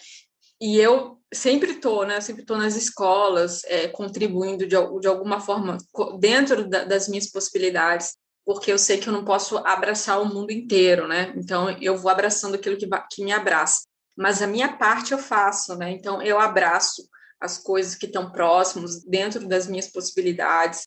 [0.62, 2.20] e eu sempre estou, né?
[2.20, 5.76] Sempre estou nas escolas, é, contribuindo de, de alguma forma
[6.20, 10.52] dentro da, das minhas possibilidades, porque eu sei que eu não posso abraçar o mundo
[10.52, 11.34] inteiro, né?
[11.36, 13.80] Então eu vou abraçando aquilo que, que me abraça.
[14.16, 15.90] Mas a minha parte eu faço, né?
[15.90, 17.08] Então eu abraço
[17.40, 20.86] as coisas que estão próximos, dentro das minhas possibilidades,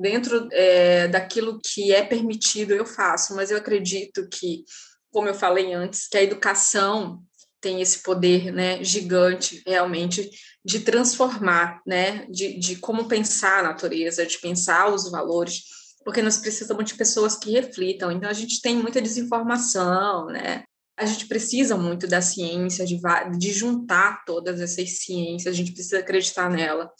[0.00, 3.36] dentro é, daquilo que é permitido, eu faço.
[3.36, 4.64] Mas eu acredito que,
[5.12, 7.22] como eu falei antes, que a educação
[7.60, 10.30] tem esse poder né, gigante, realmente,
[10.64, 15.62] de transformar, né, de, de como pensar a natureza, de pensar os valores,
[16.04, 18.10] porque nós precisamos de pessoas que reflitam.
[18.10, 20.64] Então, a gente tem muita desinformação, né?
[21.00, 23.00] a gente precisa muito da ciência, de,
[23.38, 26.92] de juntar todas essas ciências, a gente precisa acreditar nela,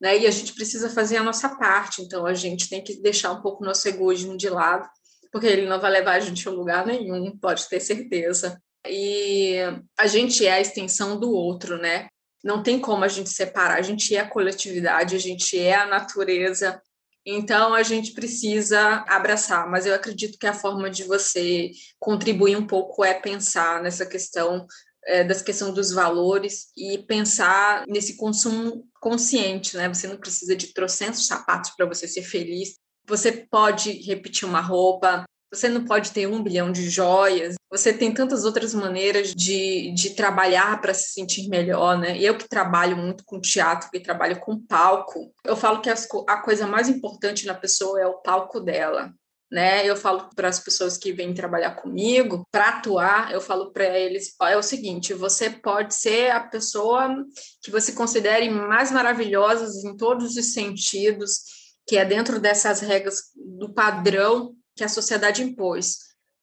[0.00, 0.18] né?
[0.18, 3.40] E a gente precisa fazer a nossa parte, então a gente tem que deixar um
[3.40, 4.88] pouco o nosso egoísmo de lado,
[5.30, 8.60] porque ele não vai levar a gente a lugar nenhum, pode ter certeza.
[8.88, 9.56] E
[9.98, 12.08] a gente é a extensão do outro, né?
[12.44, 15.86] Não tem como a gente separar, a gente é a coletividade, a gente é a
[15.86, 16.80] natureza,
[17.28, 22.64] então, a gente precisa abraçar, mas eu acredito que a forma de você contribuir um
[22.64, 24.64] pouco é pensar nessa questão
[25.04, 29.88] é, das questão dos valores e pensar nesse consumo consciente, né?
[29.88, 32.76] Você não precisa de trocentos sapatos para você ser feliz.
[33.08, 38.12] Você pode repetir uma roupa, você não pode ter um bilhão de joias, você tem
[38.12, 42.18] tantas outras maneiras de, de trabalhar para se sentir melhor, né?
[42.18, 46.38] Eu que trabalho muito com teatro, que trabalho com palco, eu falo que as, a
[46.38, 49.12] coisa mais importante na pessoa é o palco dela.
[49.48, 49.88] Né?
[49.88, 54.34] Eu falo para as pessoas que vêm trabalhar comigo, para atuar, eu falo para eles:
[54.42, 57.14] é o seguinte, você pode ser a pessoa
[57.62, 61.42] que você considere mais maravilhosa em todos os sentidos,
[61.86, 65.98] que é dentro dessas regras do padrão que a sociedade impôs.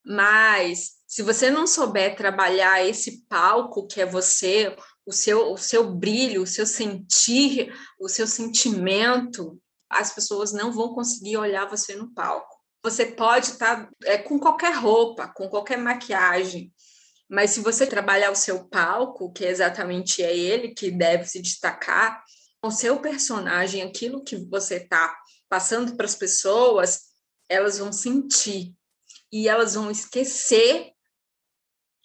[0.06, 5.94] Mas se você não souber trabalhar esse palco que é você, o seu, o seu
[5.94, 9.58] brilho, o seu sentir, o seu sentimento,
[9.90, 12.54] as pessoas não vão conseguir olhar você no palco.
[12.84, 16.74] Você pode estar tá, é, com qualquer roupa, com qualquer maquiagem,
[17.30, 22.24] mas se você trabalhar o seu palco, que exatamente é ele que deve se destacar,
[22.62, 25.16] o seu personagem, aquilo que você está
[25.50, 27.13] passando para as pessoas,
[27.50, 28.74] elas vão sentir
[29.32, 30.92] e elas vão esquecer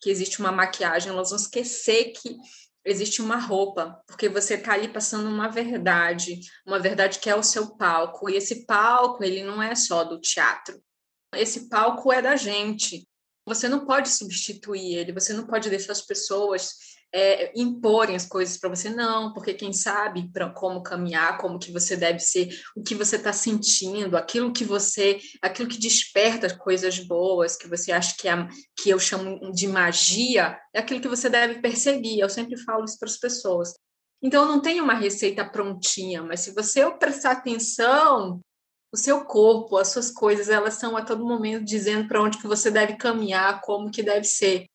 [0.00, 2.36] que existe uma maquiagem, elas vão esquecer que
[2.84, 7.42] existe uma roupa, porque você está ali passando uma verdade, uma verdade que é o
[7.42, 8.30] seu palco.
[8.30, 10.80] E esse palco, ele não é só do teatro.
[11.34, 13.07] Esse palco é da gente.
[13.48, 16.70] Você não pode substituir ele, você não pode deixar as pessoas
[17.12, 21.72] é, imporem as coisas para você, não, porque quem sabe para como caminhar, como que
[21.72, 26.98] você deve ser, o que você está sentindo, aquilo que você, aquilo que desperta coisas
[26.98, 31.30] boas, que você acha que, é, que eu chamo de magia, é aquilo que você
[31.30, 32.20] deve perseguir.
[32.20, 33.72] Eu sempre falo isso para as pessoas.
[34.20, 38.40] Então, não tem uma receita prontinha, mas se você prestar atenção,
[38.92, 42.46] o seu corpo, as suas coisas, elas estão a todo momento dizendo para onde que
[42.46, 44.66] você deve caminhar, como que deve ser.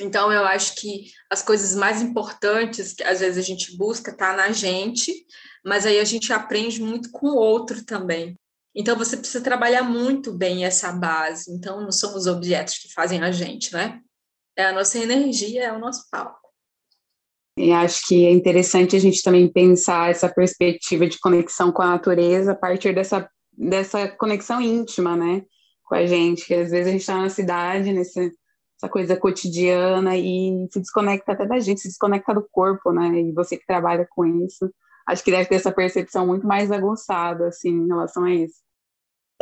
[0.00, 4.36] Então, eu acho que as coisas mais importantes que às vezes a gente busca tá
[4.36, 5.12] na gente,
[5.64, 8.36] mas aí a gente aprende muito com o outro também.
[8.74, 11.50] Então, você precisa trabalhar muito bem essa base.
[11.50, 14.00] Então, não são os objetos que fazem a gente, né?
[14.56, 16.48] É a nossa energia, é o nosso palco.
[17.58, 21.88] E acho que é interessante a gente também pensar essa perspectiva de conexão com a
[21.88, 23.28] natureza a partir dessa,
[23.58, 25.44] dessa conexão íntima, né?
[25.84, 28.32] Com a gente, que às vezes a gente está na cidade, nesse
[28.80, 33.20] essa coisa cotidiana e se desconecta até da gente, se desconecta do corpo, né?
[33.20, 34.72] E você que trabalha com isso,
[35.06, 38.62] acho que deve ter essa percepção muito mais aguçada, assim, em relação a isso.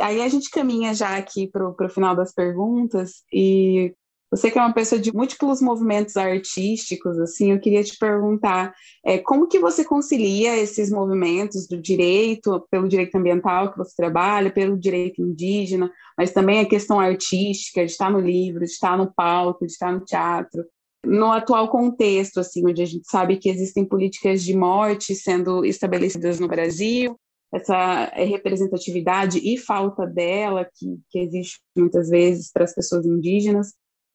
[0.01, 3.95] Aí a gente caminha já aqui para o final das perguntas e
[4.29, 8.73] você que é uma pessoa de múltiplos movimentos artísticos, assim, eu queria te perguntar
[9.05, 14.51] é, como que você concilia esses movimentos do direito, pelo direito ambiental que você trabalha,
[14.51, 19.13] pelo direito indígena, mas também a questão artística, de estar no livro, de estar no
[19.13, 20.65] palco, de estar no teatro,
[21.05, 26.37] no atual contexto, assim, onde a gente sabe que existem políticas de morte sendo estabelecidas
[26.37, 27.17] no Brasil,
[27.53, 33.71] essa representatividade e falta dela que, que existe muitas vezes para as pessoas indígenas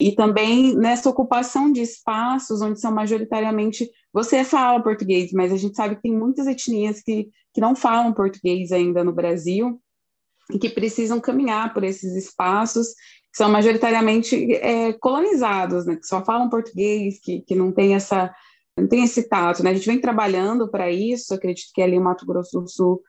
[0.08, 5.76] e também nessa ocupação de espaços onde são majoritariamente você fala português, mas a gente
[5.76, 9.80] sabe que tem muitas etnias que, que não falam português ainda no Brasil
[10.52, 16.22] e que precisam caminhar por esses espaços que são majoritariamente é, colonizados, né, que só
[16.24, 18.34] falam português, que, que não tem essa
[18.76, 19.68] não tem esse tato, né?
[19.68, 23.02] A gente vem trabalhando para isso, acredito que ali em Mato Grosso do Sul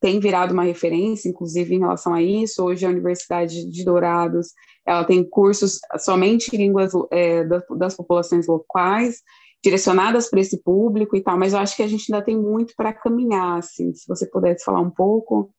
[0.00, 2.64] tem virado uma referência, inclusive em relação a isso.
[2.64, 4.52] Hoje a Universidade de Dourados
[4.86, 9.22] ela tem cursos somente em línguas é, das, das populações locais,
[9.62, 12.74] direcionadas para esse público e tal, mas eu acho que a gente ainda tem muito
[12.74, 15.50] para caminhar, assim, se você pudesse falar um pouco.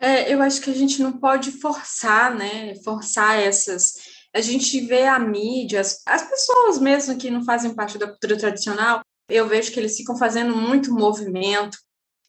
[0.00, 3.94] É, eu acho que a gente não pode forçar, né, forçar essas...
[4.34, 8.36] A gente vê a mídia, as, as pessoas mesmo que não fazem parte da cultura
[8.36, 11.78] tradicional, eu vejo que eles ficam fazendo muito movimento,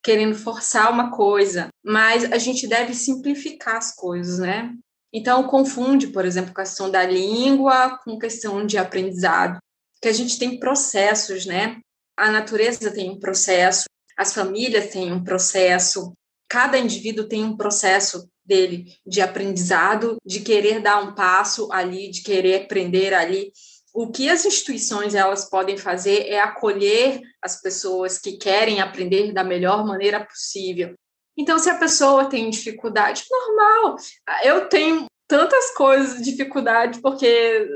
[0.06, 4.72] querendo forçar uma coisa, mas a gente deve simplificar as coisas, né?
[5.12, 9.58] Então, confunde, por exemplo, a questão da língua com questão de aprendizado,
[10.00, 11.80] que a gente tem processos, né?
[12.16, 16.14] A natureza tem um processo, as famílias têm um processo,
[16.48, 22.22] cada indivíduo tem um processo dele de aprendizado, de querer dar um passo ali, de
[22.22, 23.52] querer aprender ali.
[23.96, 29.42] O que as instituições elas podem fazer é acolher as pessoas que querem aprender da
[29.42, 30.94] melhor maneira possível.
[31.38, 33.96] Então, se a pessoa tem dificuldade, normal.
[34.44, 37.70] Eu tenho tantas coisas, dificuldade, porque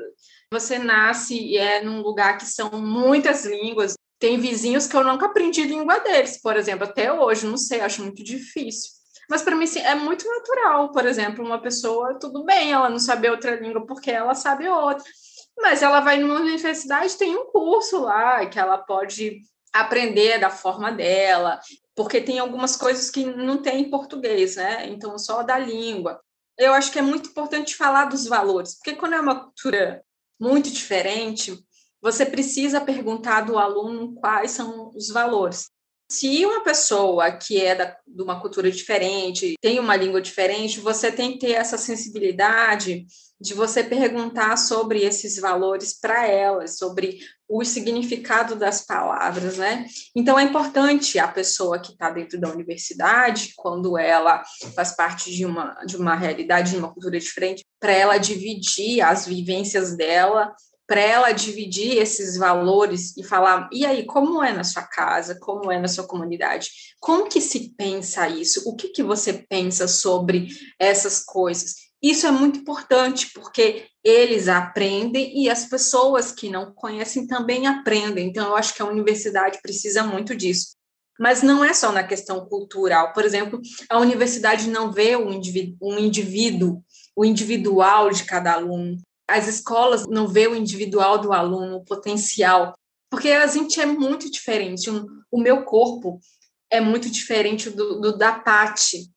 [0.52, 3.94] você nasce e é num lugar que são muitas línguas.
[4.20, 8.04] Tem vizinhos que eu nunca aprendi língua deles, por exemplo, até hoje, não sei, acho
[8.04, 8.92] muito difícil.
[9.30, 13.00] Mas para mim sim, é muito natural, por exemplo, uma pessoa, tudo bem, ela não
[13.00, 15.06] sabe outra língua porque ela sabe outra.
[15.58, 19.42] Mas ela vai numa universidade, tem um curso lá que ela pode
[19.74, 21.60] aprender da forma dela,
[21.96, 24.88] porque tem algumas coisas que não tem em português, né?
[24.88, 26.20] Então, só da língua.
[26.58, 30.04] Eu acho que é muito importante falar dos valores, porque quando é uma cultura
[30.40, 31.58] muito diferente,
[32.02, 35.70] você precisa perguntar do aluno quais são os valores.
[36.12, 41.12] Se uma pessoa que é da, de uma cultura diferente, tem uma língua diferente, você
[41.12, 43.06] tem que ter essa sensibilidade
[43.40, 49.86] de você perguntar sobre esses valores para ela, sobre o significado das palavras, né?
[50.16, 54.44] Então é importante a pessoa que está dentro da universidade, quando ela
[54.76, 59.26] faz parte de uma de uma realidade, de uma cultura diferente, para ela dividir as
[59.26, 60.54] vivências dela,
[60.90, 65.72] para ela dividir esses valores e falar, e aí, como é na sua casa, como
[65.72, 66.72] é na sua comunidade?
[67.00, 68.68] Como que se pensa isso?
[68.68, 70.48] O que que você pensa sobre
[70.80, 71.76] essas coisas?
[72.02, 78.28] Isso é muito importante, porque eles aprendem e as pessoas que não conhecem também aprendem.
[78.28, 80.76] Então, eu acho que a universidade precisa muito disso.
[81.20, 83.14] Mas não é só na questão cultural.
[83.14, 86.84] Por exemplo, a universidade não vê o indivíduo, um indivíduo,
[87.16, 88.98] o individual de cada aluno.
[89.30, 92.74] As escolas não vê o individual do aluno, o potencial.
[93.10, 94.90] Porque a gente é muito diferente.
[95.32, 96.20] O meu corpo
[96.70, 99.10] é muito diferente do, do da Pati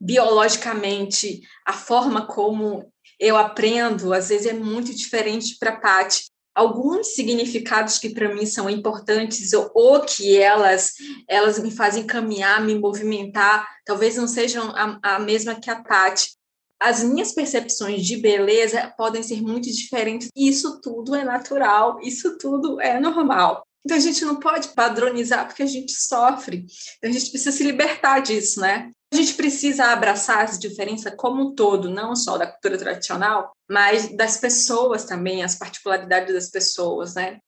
[0.00, 6.26] biologicamente, a forma como eu aprendo, às vezes é muito diferente para a Paty.
[6.54, 10.92] Alguns significados que para mim são importantes ou, ou, que elas
[11.28, 16.37] elas me fazem caminhar, me movimentar, talvez não sejam a, a mesma que a Paty.
[16.80, 20.28] As minhas percepções de beleza podem ser muito diferentes.
[20.36, 23.64] Isso tudo é natural, isso tudo é normal.
[23.84, 26.66] Então a gente não pode padronizar porque a gente sofre.
[26.98, 28.90] Então, a gente precisa se libertar disso, né?
[29.12, 34.14] A gente precisa abraçar essa diferença como um todo, não só da cultura tradicional, mas
[34.14, 37.38] das pessoas também, as particularidades das pessoas, né?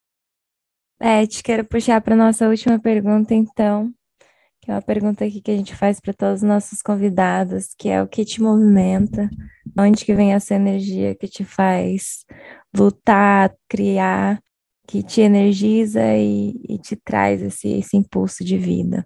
[0.99, 3.93] Beth, quero puxar para nossa última pergunta, então,
[4.71, 8.01] é uma pergunta aqui que a gente faz para todos os nossos convidados, que é
[8.01, 9.29] o que te movimenta,
[9.77, 12.25] onde que vem essa energia que te faz
[12.73, 14.41] lutar, criar,
[14.87, 19.05] que te energiza e, e te traz esse, esse impulso de vida.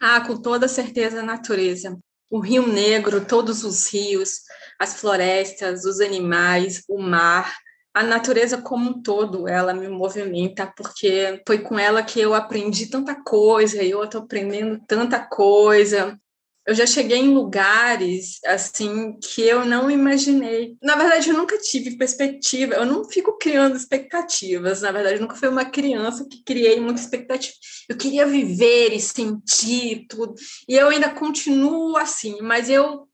[0.00, 1.96] Ah, com toda certeza, a natureza.
[2.28, 4.40] O Rio Negro, todos os rios,
[4.76, 7.56] as florestas, os animais, o mar,
[7.96, 12.86] a natureza como um todo, ela me movimenta, porque foi com ela que eu aprendi
[12.86, 16.18] tanta coisa, eu estou aprendendo tanta coisa
[16.66, 20.76] eu já cheguei em lugares assim que eu não imaginei.
[20.82, 24.82] Na verdade, eu nunca tive perspectiva, eu não fico criando expectativas.
[24.82, 27.54] Na verdade, eu nunca fui uma criança que criei muita expectativa.
[27.88, 30.34] Eu queria viver e sentir tudo.
[30.68, 33.06] E eu ainda continuo assim, mas eu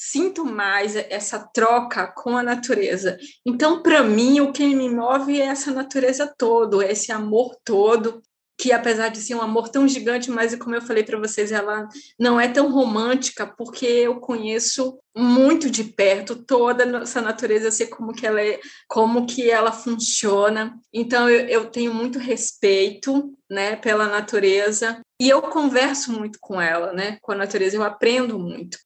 [0.00, 3.18] sinto mais essa troca com a natureza.
[3.44, 8.22] Então, para mim, o que me move é essa natureza todo, esse amor todo
[8.60, 11.88] que apesar de ser um amor tão gigante, mas como eu falei para vocês, ela
[12.18, 18.12] não é tão romântica, porque eu conheço muito de perto toda essa natureza, sei como
[18.12, 20.76] que ela é, como que ela funciona.
[20.92, 26.92] Então eu, eu tenho muito respeito, né, pela natureza e eu converso muito com ela,
[26.92, 28.76] né, com a natureza, eu aprendo muito.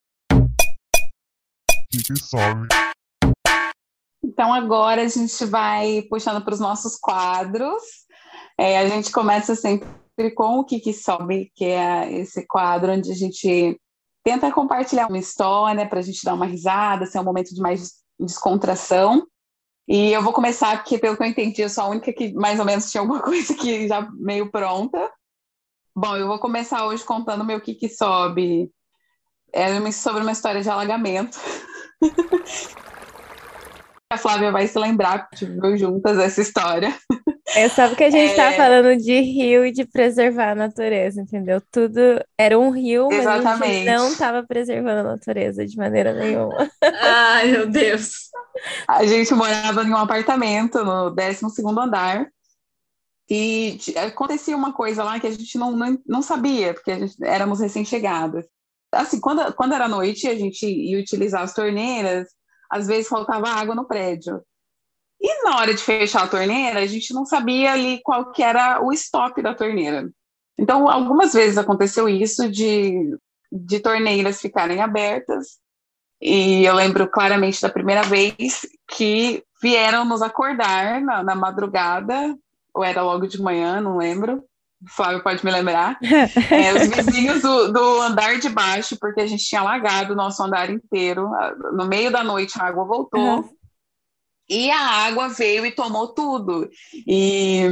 [4.24, 7.82] Então agora a gente vai puxando para os nossos quadros.
[8.58, 9.86] É, a gente começa sempre
[10.34, 13.78] com o que sobe, que é esse quadro onde a gente
[14.24, 17.94] tenta compartilhar uma história para a gente dar uma risada, ser um momento de mais
[18.18, 19.26] descontração.
[19.88, 22.58] E eu vou começar, porque pelo que eu entendi, eu sou a única que mais
[22.60, 25.10] ou menos tinha alguma coisa que já meio pronta.
[25.94, 28.70] Bom, eu vou começar hoje contando meu que sobe.
[29.52, 31.38] É sobre uma história de alagamento.
[34.12, 36.94] a Flávia vai se lembrar, porque viu juntas essa história.
[37.54, 38.50] É só porque a gente tá é...
[38.50, 41.62] tá falando de rio e de preservar a natureza, entendeu?
[41.70, 42.00] Tudo
[42.36, 43.62] era um rio, mas Exatamente.
[43.62, 46.70] a gente não estava preservando a natureza de maneira nenhuma.
[47.00, 48.30] Ai, meu Deus.
[48.86, 51.40] A gente morava em um apartamento no 12
[51.78, 52.26] andar.
[53.30, 57.16] E acontecia uma coisa lá que a gente não, não, não sabia, porque a gente,
[57.24, 58.44] éramos recém-chegados.
[58.92, 62.28] Assim, quando, quando era noite, a gente ia utilizar as torneiras,
[62.70, 64.42] às vezes faltava água no prédio.
[65.20, 68.82] E na hora de fechar a torneira, a gente não sabia ali qual que era
[68.84, 70.10] o stop da torneira.
[70.58, 73.16] Então, algumas vezes aconteceu isso de,
[73.50, 75.58] de torneiras ficarem abertas.
[76.20, 82.36] E eu lembro claramente da primeira vez que vieram nos acordar na, na madrugada,
[82.74, 84.44] ou era logo de manhã, não lembro.
[84.84, 85.96] O Flávio pode me lembrar.
[86.02, 90.42] é, os vizinhos do, do, andar de baixo, porque a gente tinha alagado o nosso
[90.42, 91.30] andar inteiro.
[91.72, 93.20] No meio da noite a água voltou.
[93.20, 93.48] Uhum.
[94.48, 96.68] E a água veio e tomou tudo.
[97.06, 97.62] E,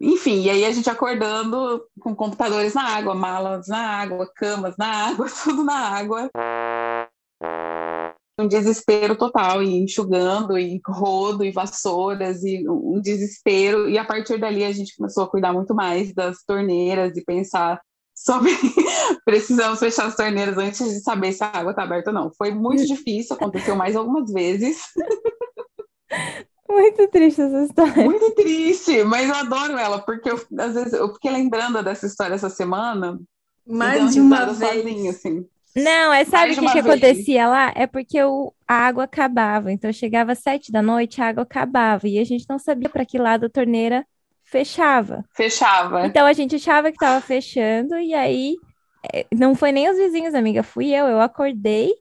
[0.00, 5.08] enfim, e aí a gente acordando com computadores na água, malas na água, camas na
[5.08, 6.30] água, tudo na água.
[8.38, 13.88] Um desespero total, e enxugando, e rodo, e vassouras, e um desespero.
[13.88, 17.80] E a partir dali a gente começou a cuidar muito mais das torneiras e pensar
[18.14, 18.50] sobre
[19.24, 22.32] precisamos fechar as torneiras antes de saber se a água está aberta ou não.
[22.36, 24.78] Foi muito difícil, aconteceu mais algumas vezes.
[26.68, 28.04] Muito triste essa história.
[28.04, 32.34] Muito triste, mas eu adoro ela, porque eu, às vezes eu fiquei lembrando dessa história
[32.34, 33.20] essa semana.
[33.66, 34.82] Mais de uma vez.
[34.82, 35.46] Sozinha, assim.
[35.76, 37.72] Não, é sabe o que, que acontecia lá?
[37.74, 39.72] É porque o, a água acabava.
[39.72, 42.06] Então chegava às sete da noite, a água acabava.
[42.06, 44.06] E a gente não sabia para que lado a torneira
[44.44, 45.24] fechava.
[45.34, 46.06] Fechava.
[46.06, 48.54] Então a gente achava que estava fechando, e aí
[49.12, 51.06] é, não foi nem os vizinhos, amiga, fui eu.
[51.06, 51.92] Eu acordei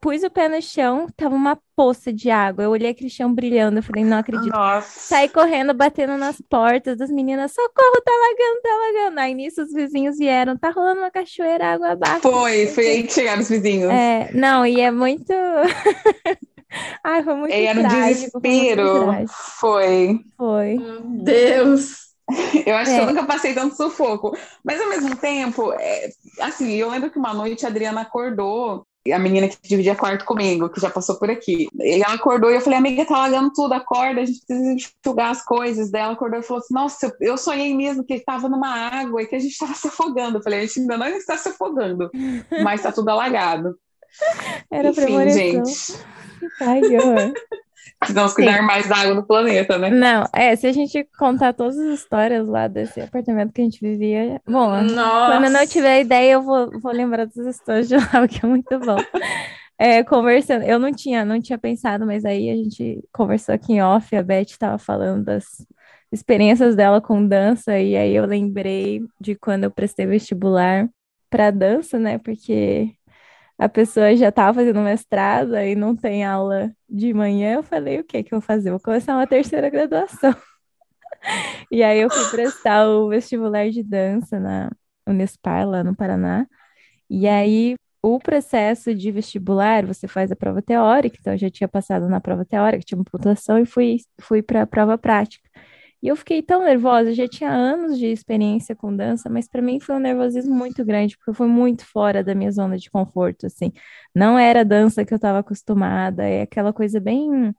[0.00, 2.64] pus o pé no chão, tava uma poça de água.
[2.64, 4.52] Eu olhei aquele chão brilhando, eu falei, não acredito.
[4.52, 5.00] Nossa.
[5.00, 9.20] Saí correndo, batendo nas portas das meninas, socorro, tá lagando, tá lagando.
[9.20, 12.22] Aí nisso os vizinhos vieram, tá rolando uma cachoeira, água abaixo.
[12.22, 13.90] Foi, foi aí que chegaram os vizinhos.
[13.90, 15.32] É, não, e é muito...
[17.02, 19.26] Ai, foi muito Era um desespero.
[19.58, 20.20] Foi.
[20.36, 20.74] Foi.
[20.74, 22.08] Meu Deus.
[22.66, 22.94] Eu acho é.
[22.94, 23.12] que eu é.
[23.12, 24.36] nunca passei tanto sufoco.
[24.62, 29.18] Mas ao mesmo tempo, é, assim, eu lembro que uma noite a Adriana acordou a
[29.18, 31.68] menina que dividia quarto comigo, que já passou por aqui.
[31.78, 35.30] E ela acordou e eu falei, amiga, tá lagando tudo, acorda, a gente precisa enxugar
[35.30, 35.90] as coisas.
[35.90, 39.26] dela acordou e falou assim, nossa, eu sonhei mesmo que ele tava numa água e
[39.26, 40.38] que a gente tava se afogando.
[40.38, 42.10] Eu falei, a gente ainda não está se afogando,
[42.62, 43.78] mas tá tudo alagado.
[44.70, 45.94] Era Enfim, gente.
[46.60, 46.80] Ai,
[47.98, 48.62] Precisamos cuidar Sim.
[48.62, 49.90] mais da água no planeta, né?
[49.90, 53.80] Não, é, se a gente contar todas as histórias lá desse apartamento que a gente
[53.80, 54.40] vivia.
[54.46, 55.32] Bom, Nossa.
[55.32, 58.48] quando eu não tiver ideia, eu vou, vou lembrar das histórias de lá, que é
[58.48, 58.98] muito bom.
[59.78, 63.82] É, conversando, eu não tinha, não tinha pensado, mas aí a gente conversou aqui em
[63.82, 65.44] off, a Beth estava falando das
[66.10, 70.88] experiências dela com dança, e aí eu lembrei de quando eu prestei vestibular
[71.30, 72.18] para dança, né?
[72.18, 72.92] Porque
[73.58, 78.04] a pessoa já estava fazendo mestrado e não tem aula de manhã, eu falei, o
[78.04, 78.70] que que eu vou fazer?
[78.70, 80.34] Vou começar uma terceira graduação.
[81.70, 84.70] e aí eu fui prestar o vestibular de dança na
[85.06, 86.46] Unespar, lá no Paraná.
[87.10, 91.68] E aí o processo de vestibular, você faz a prova teórica, então eu já tinha
[91.68, 95.47] passado na prova teórica, tinha uma pontuação e fui, fui para a prova prática.
[96.02, 99.60] E eu fiquei tão nervosa, eu já tinha anos de experiência com dança, mas para
[99.62, 103.46] mim foi um nervosismo muito grande, porque foi muito fora da minha zona de conforto,
[103.46, 103.72] assim.
[104.14, 107.54] Não era a dança que eu estava acostumada, é aquela coisa bem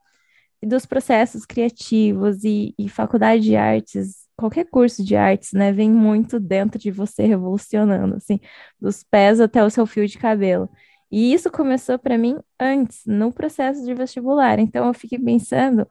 [0.62, 6.40] dos processos criativos e, e faculdade de artes, qualquer curso de artes, né, vem muito
[6.40, 8.40] dentro de você revolucionando, assim,
[8.80, 10.68] dos pés até o seu fio de cabelo.
[11.10, 14.58] E isso começou para mim antes, no processo de vestibular.
[14.58, 15.86] Então eu fiquei pensando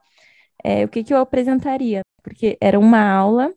[0.64, 3.54] é, o que, que eu apresentaria porque era uma aula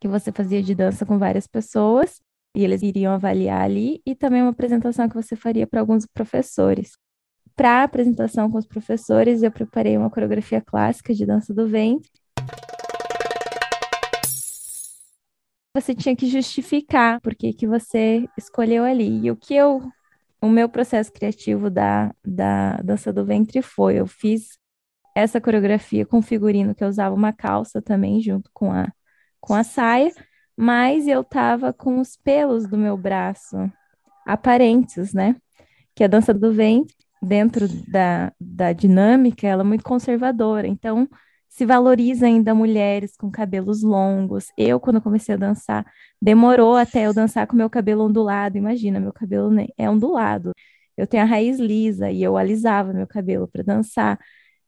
[0.00, 2.20] que você fazia de dança com várias pessoas
[2.54, 6.92] e eles iriam avaliar ali, e também uma apresentação que você faria para alguns professores.
[7.56, 12.10] Para a apresentação com os professores, eu preparei uma coreografia clássica de dança do ventre.
[15.76, 19.26] Você tinha que justificar por que, que você escolheu ali.
[19.26, 19.82] E o que eu.
[20.40, 24.58] O meu processo criativo da, da dança do ventre foi: eu fiz
[25.14, 28.92] essa coreografia com figurino que eu usava uma calça também junto com a
[29.40, 30.10] com a saia,
[30.56, 33.56] mas eu tava com os pelos do meu braço
[34.26, 35.36] aparentes, né?
[35.94, 40.66] Que a dança do ventre, dentro da, da dinâmica, ela é muito conservadora.
[40.66, 41.08] Então,
[41.48, 44.46] se valoriza ainda mulheres com cabelos longos.
[44.58, 45.86] Eu, quando comecei a dançar,
[46.20, 48.58] demorou até eu dançar com meu cabelo ondulado.
[48.58, 50.52] Imagina, meu cabelo é ondulado.
[50.96, 54.18] Eu tenho a raiz lisa e eu alisava meu cabelo para dançar.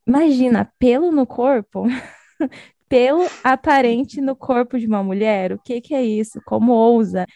[0.06, 1.84] Imagina, pelo no corpo,
[2.88, 5.52] pelo aparente no corpo de uma mulher.
[5.52, 6.40] O que que é isso?
[6.44, 7.26] Como ousa?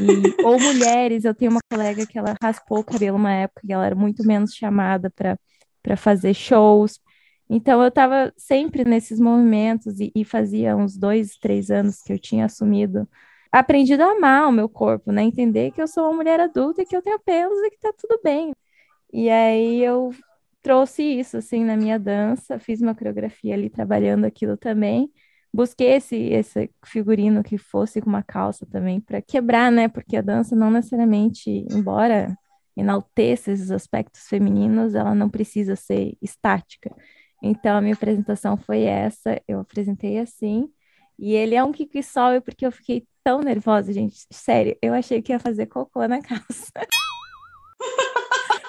[0.00, 3.72] E, ou mulheres, eu tenho uma colega que ela raspou o cabelo uma época e
[3.72, 7.00] ela era muito menos chamada para fazer shows.
[7.48, 12.18] Então eu estava sempre nesses movimentos e, e, fazia uns dois, três anos que eu
[12.18, 13.08] tinha assumido,
[13.52, 15.22] aprendido a amar o meu corpo, né?
[15.22, 17.92] Entender que eu sou uma mulher adulta e que eu tenho pelos e que tá
[17.96, 18.52] tudo bem.
[19.12, 20.12] E aí eu
[20.66, 25.08] trouxe isso assim na minha dança, fiz uma coreografia ali trabalhando aquilo também.
[25.54, 29.86] Busquei esse, esse figurino que fosse com uma calça também para quebrar, né?
[29.86, 32.36] Porque a dança não necessariamente, embora
[32.76, 36.92] enalteça esses aspectos femininos, ela não precisa ser estática.
[37.40, 40.68] Então a minha apresentação foi essa, eu apresentei assim,
[41.16, 44.26] e ele é um kick sobe porque eu fiquei tão nervosa, gente.
[44.32, 46.72] Sério, eu achei que ia fazer cocô na calça.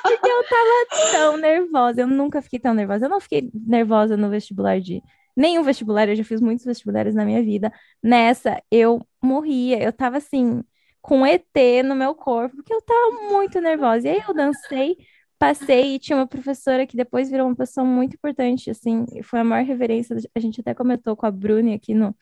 [0.08, 2.02] Porque eu tava tão nervosa.
[2.02, 3.06] Eu nunca fiquei tão nervosa.
[3.06, 5.02] Eu não fiquei nervosa no vestibular de
[5.36, 6.10] nenhum vestibular.
[6.10, 7.72] Eu já fiz muitos vestibulares na minha vida.
[8.02, 9.82] Nessa, eu morria.
[9.82, 10.64] Eu tava assim,
[11.02, 11.46] com ET
[11.86, 14.08] no meu corpo, porque eu tava muito nervosa.
[14.08, 14.98] E aí eu dancei,
[15.40, 19.44] passei e tinha uma professora que depois virou uma pessoa muito importante, assim, foi a
[19.44, 20.18] maior reverência.
[20.36, 22.14] A gente até comentou com a Bruni aqui no,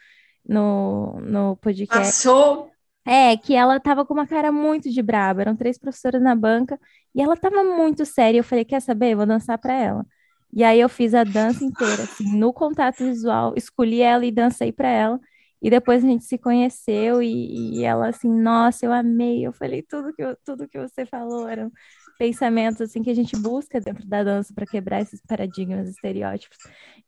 [0.48, 2.06] no, no podcast.
[2.06, 2.70] Passou
[3.06, 6.80] é, que ela tava com uma cara muito de braba, eram três professoras na banca,
[7.14, 8.40] e ela tava muito séria.
[8.40, 9.14] Eu falei, quer saber?
[9.14, 10.06] Eu vou dançar para ela.
[10.54, 14.72] E aí eu fiz a dança inteira, assim, no contato visual, escolhi ela e dancei
[14.72, 15.20] para ela.
[15.62, 19.46] E depois a gente se conheceu e, e, ela assim, nossa, eu amei.
[19.46, 21.72] Eu falei tudo que eu, tudo que você falou eram
[22.18, 26.58] pensamentos assim que a gente busca dentro da dança para quebrar esses paradigmas, estereótipos.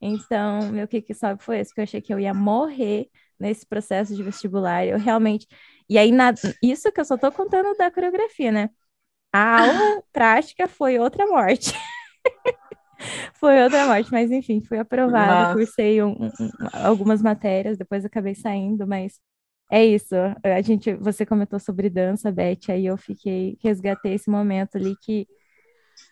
[0.02, 3.10] Então, meu que que sobe foi esse que eu achei que eu ia morrer
[3.40, 4.86] nesse processo de vestibular.
[4.86, 5.48] Eu realmente
[5.90, 6.34] e aí, na...
[6.62, 8.70] isso que eu só tô contando da coreografia, né?
[9.32, 11.74] A aula prática foi outra morte.
[13.36, 16.32] foi outra morte, mas enfim, fui aprovada, cursei um, um,
[16.74, 19.20] algumas matérias, depois acabei saindo, mas
[19.72, 20.16] é isso.
[20.44, 25.28] A gente, você comentou sobre dança, Beth, aí eu fiquei, resgatei esse momento ali que,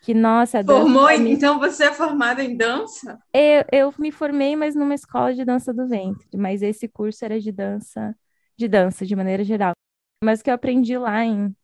[0.02, 1.32] que nossa, Formou, mim...
[1.32, 3.18] então você é formada em dança?
[3.32, 7.40] Eu, eu me formei, mas numa escola de dança do ventre, mas esse curso era
[7.40, 8.14] de dança
[8.56, 9.72] de dança, de maneira geral.
[10.24, 11.54] Mas o que eu aprendi lá em.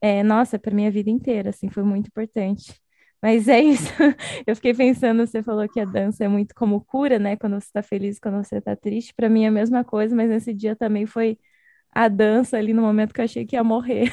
[0.00, 2.74] É, nossa, para minha vida inteira, assim, foi muito importante.
[3.22, 3.92] Mas é isso.
[4.46, 7.36] Eu fiquei pensando, você falou que a dança é muito como cura, né?
[7.36, 9.14] Quando você está feliz, quando você está triste.
[9.14, 11.38] Para mim é a mesma coisa, mas nesse dia também foi
[11.92, 14.12] a dança ali no momento que eu achei que ia morrer.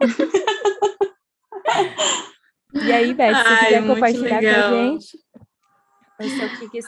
[2.84, 4.70] e aí, Beth, se você quiser compartilhar legal.
[4.70, 5.18] com a gente.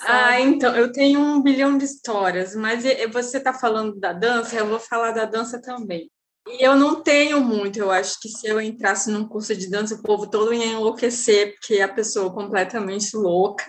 [0.07, 4.67] Ah, então, eu tenho um bilhão de histórias, mas você está falando da dança, eu
[4.67, 6.11] vou falar da dança também.
[6.49, 9.97] E eu não tenho muito, eu acho que se eu entrasse num curso de dança,
[9.97, 13.67] o povo todo ia enlouquecer, porque é a pessoa completamente louca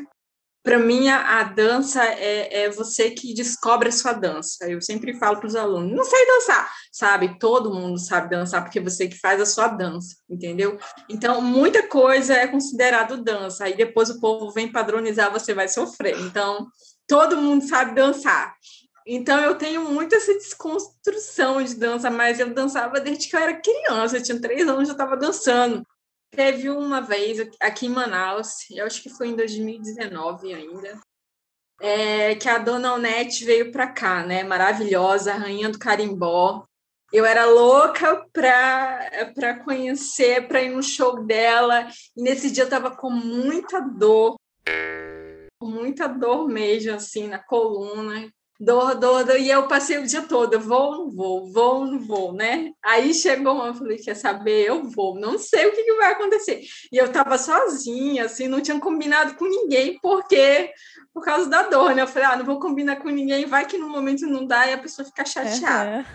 [0.62, 4.70] para mim, a, dança é, é, você que descobre a sua dança.
[4.70, 7.40] Eu sempre falo para os alunos: não sei dançar, sabe?
[7.40, 10.78] Todo mundo sabe dançar porque você que faz a sua dança, entendeu?
[11.10, 13.66] Então, muita coisa é considerado dança.
[13.66, 16.20] Aí depois o povo vem padronizar, você vai sofrer.
[16.20, 16.68] Então,
[17.08, 18.54] todo mundo sabe dançar.
[19.08, 23.60] Então, eu tenho muito essa desconstrução de dança, mas eu dançava desde que eu era
[23.60, 24.18] criança.
[24.18, 25.84] Eu tinha três anos, já estava dançando.
[26.32, 31.00] Teve uma vez aqui em Manaus, eu acho que foi em 2019 ainda,
[31.82, 34.44] é, que a dona Onete veio para cá, né?
[34.44, 36.66] Maravilhosa, rainha do carimbó.
[37.12, 41.88] Eu era louca para conhecer, para ir no show dela.
[42.16, 44.36] E nesse dia eu tava com muita dor,
[45.62, 48.30] muita dor mesmo, assim, na coluna
[48.60, 52.34] dor, dor, dor, e eu passei o dia todo, vou, não vou, vou, não vou,
[52.34, 52.72] né?
[52.84, 56.12] Aí chegou uma, eu falei, quer saber, eu vou, não sei o que, que vai
[56.12, 56.62] acontecer.
[56.92, 60.72] E eu tava sozinha, assim, não tinha combinado com ninguém, porque,
[61.14, 62.02] por causa da dor, né?
[62.02, 64.74] Eu falei, ah, não vou combinar com ninguém, vai que no momento não dá e
[64.74, 66.06] a pessoa fica chateada.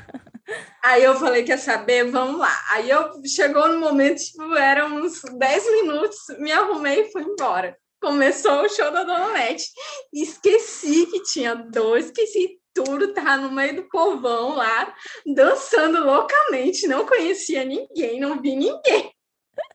[0.84, 2.54] Aí eu falei, quer saber, vamos lá.
[2.72, 7.74] Aí eu, chegou no momento, tipo, eram uns 10 minutos, me arrumei e fui embora
[8.04, 9.64] começou o show da Dona Nete.
[10.12, 14.94] Esqueci que tinha dor, esqueci tudo, tava no meio do povão lá,
[15.34, 19.10] dançando loucamente, não conhecia ninguém, não vi ninguém.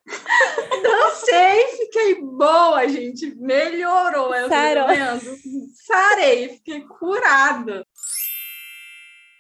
[0.84, 3.34] Dancei, fiquei boa, gente.
[3.36, 4.36] Melhorou.
[4.36, 4.88] Eu Sarou.
[5.88, 7.86] Sarei, fiquei curada.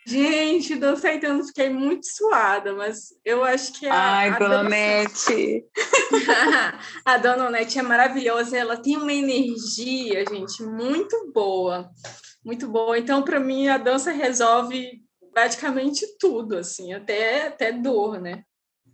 [0.09, 3.93] Gente, dança então fiquei muito suada, mas eu acho que a.
[3.93, 5.65] Ai, a Dona Nete!
[7.05, 11.91] a Dona Nete é maravilhosa, ela tem uma energia, gente, muito boa.
[12.43, 12.97] Muito boa.
[12.97, 14.99] Então, para mim, a dança resolve
[15.31, 18.41] praticamente tudo, assim, até, até dor, né?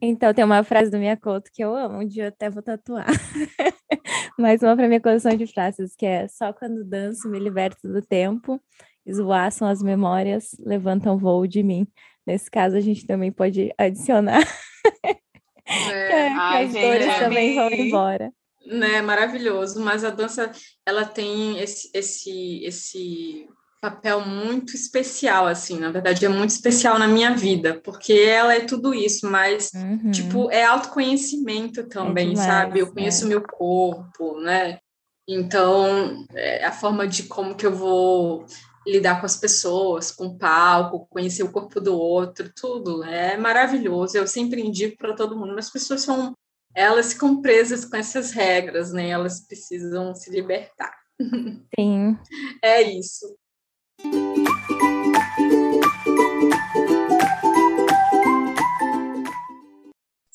[0.02, 3.08] Então, tem uma frase do Miyakoto que eu amo, um dia eu até vou tatuar.
[4.38, 8.02] Mais uma para minha coleção de frases, que é só quando danço me liberto do
[8.02, 8.62] tempo
[9.06, 11.88] esvoaçam as memórias, levantam voo de mim.
[12.26, 14.42] Nesse caso, a gente também pode adicionar
[15.68, 16.30] é.
[16.30, 18.34] que, as gente, dores é também vão embora.
[18.66, 20.52] Né, maravilhoso, mas a dança
[20.88, 23.48] ela tem esse, esse, esse
[23.80, 28.62] papel muito especial, assim, na verdade é muito especial na minha vida, porque ela é
[28.62, 30.10] tudo isso, mas, uhum.
[30.10, 32.80] tipo, é autoconhecimento também, é demais, sabe?
[32.80, 33.30] Eu conheço o é.
[33.30, 34.80] meu corpo, né?
[35.28, 38.46] Então, é a forma de como que eu vou
[38.86, 43.04] lidar com as pessoas, com o palco, conhecer o corpo do outro, tudo.
[43.04, 44.18] É maravilhoso.
[44.18, 46.34] Eu sempre indico para todo mundo, mas as pessoas são
[46.76, 49.10] elas ficam presas com essas regras, né?
[49.10, 50.94] Elas precisam se libertar.
[51.80, 52.18] Sim.
[52.62, 53.34] É isso.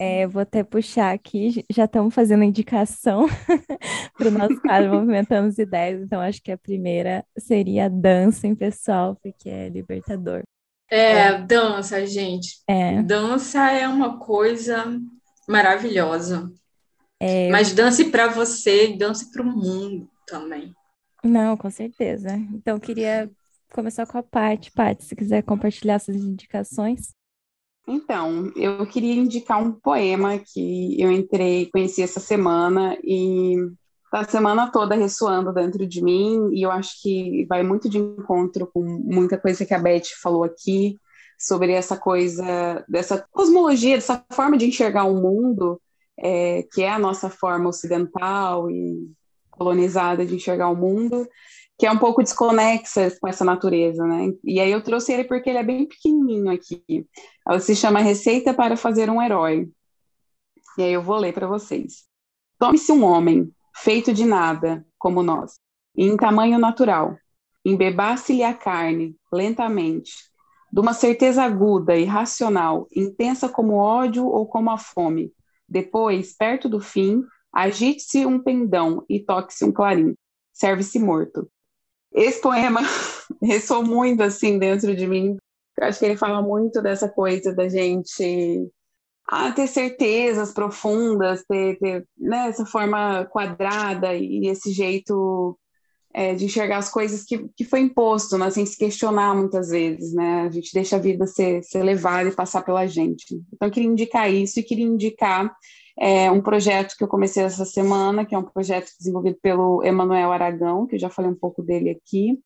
[0.03, 3.27] É, vou até puxar aqui, já estamos fazendo indicação
[4.17, 8.47] para o nosso quadro Movimentando as Ideias, então acho que a primeira seria a dança
[8.47, 10.43] em pessoal, porque é libertador.
[10.91, 11.43] É, é.
[11.43, 12.63] dança, gente.
[12.67, 13.03] É.
[13.03, 14.99] Dança é uma coisa
[15.47, 16.51] maravilhosa.
[17.21, 17.51] É...
[17.51, 20.75] Mas dance para você, dance para o mundo também.
[21.23, 22.31] Não, com certeza.
[22.55, 23.31] Então, queria
[23.71, 24.73] começar com a parte.
[24.73, 27.15] Paty, se quiser compartilhar suas indicações.
[27.93, 33.57] Então, eu queria indicar um poema que eu entrei, conheci essa semana e
[34.13, 37.99] tá a semana toda ressoando dentro de mim e eu acho que vai muito de
[37.99, 40.97] encontro com muita coisa que a Beth falou aqui
[41.37, 45.81] sobre essa coisa, dessa cosmologia, dessa forma de enxergar o mundo,
[46.17, 49.11] é, que é a nossa forma ocidental e
[49.51, 51.27] colonizada de enxergar o mundo,
[51.81, 54.35] que é um pouco desconexa com essa natureza, né?
[54.45, 57.09] E aí eu trouxe ele porque ele é bem pequenininho aqui.
[57.49, 59.67] Ela se chama Receita para Fazer um Herói.
[60.77, 62.05] E aí eu vou ler para vocês.
[62.59, 65.55] Tome-se um homem, feito de nada, como nós,
[65.97, 67.17] em tamanho natural.
[67.65, 70.13] Embebasse-lhe a carne, lentamente,
[70.71, 75.33] de uma certeza aguda e racional, intensa como ódio ou como a fome.
[75.67, 80.15] Depois, perto do fim, agite-se um pendão e toque-se um clarim.
[80.53, 81.51] Serve-se morto.
[82.13, 82.81] Esse poema
[83.43, 85.37] ressoou muito assim dentro de mim.
[85.79, 88.71] Eu acho que ele fala muito dessa coisa da gente
[89.27, 95.57] ah, ter certezas profundas, ter, ter né, essa forma quadrada e esse jeito
[96.13, 100.13] é, de enxergar as coisas que, que foi imposto, né, sem se questionar muitas vezes,
[100.13, 100.43] né?
[100.43, 103.41] A gente deixa a vida ser, ser levada e passar pela gente.
[103.53, 105.55] Então, eu queria indicar isso e queria indicar
[106.01, 110.33] é um projeto que eu comecei essa semana, que é um projeto desenvolvido pelo Emanuel
[110.33, 112.41] Aragão, que eu já falei um pouco dele aqui,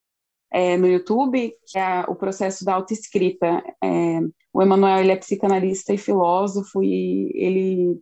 [0.53, 3.63] é, no YouTube, que é o processo da autoescrita.
[3.83, 4.21] É,
[4.53, 8.01] o Emanuel ele é psicanalista e filósofo, e ele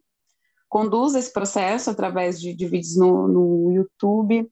[0.71, 4.49] conduz esse processo através de, de vídeos no, no YouTube,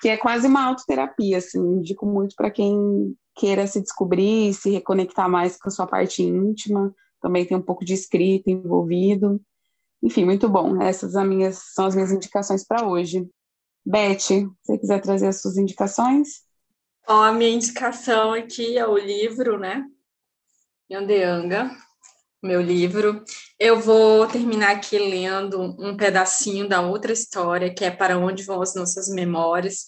[0.00, 5.28] que é quase uma autoterapia, assim, indico muito para quem queira se descobrir, se reconectar
[5.28, 9.40] mais com a sua parte íntima, também tem um pouco de escrita envolvido.
[10.04, 10.82] Enfim, muito bom.
[10.82, 13.26] Essas são as minhas, são as minhas indicações para hoje.
[13.86, 16.42] Beth, se você quiser trazer as suas indicações.
[17.08, 19.82] Bom, a minha indicação aqui é o livro, né?
[20.92, 21.70] Yandeanga,
[22.42, 23.24] meu livro.
[23.58, 28.60] Eu vou terminar aqui lendo um pedacinho da outra história, que é Para Onde Vão
[28.60, 29.86] as Nossas Memórias,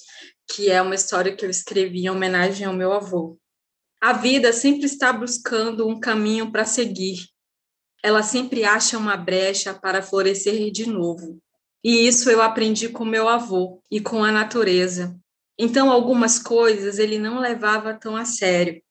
[0.48, 3.38] que é uma história que eu escrevi em homenagem ao meu avô.
[4.00, 7.18] A vida sempre está buscando um caminho para seguir,
[8.02, 11.38] ela sempre acha uma brecha para florescer de novo.
[11.82, 15.16] E isso eu aprendi com meu avô e com a natureza.
[15.58, 18.82] Então, algumas coisas ele não levava tão a sério.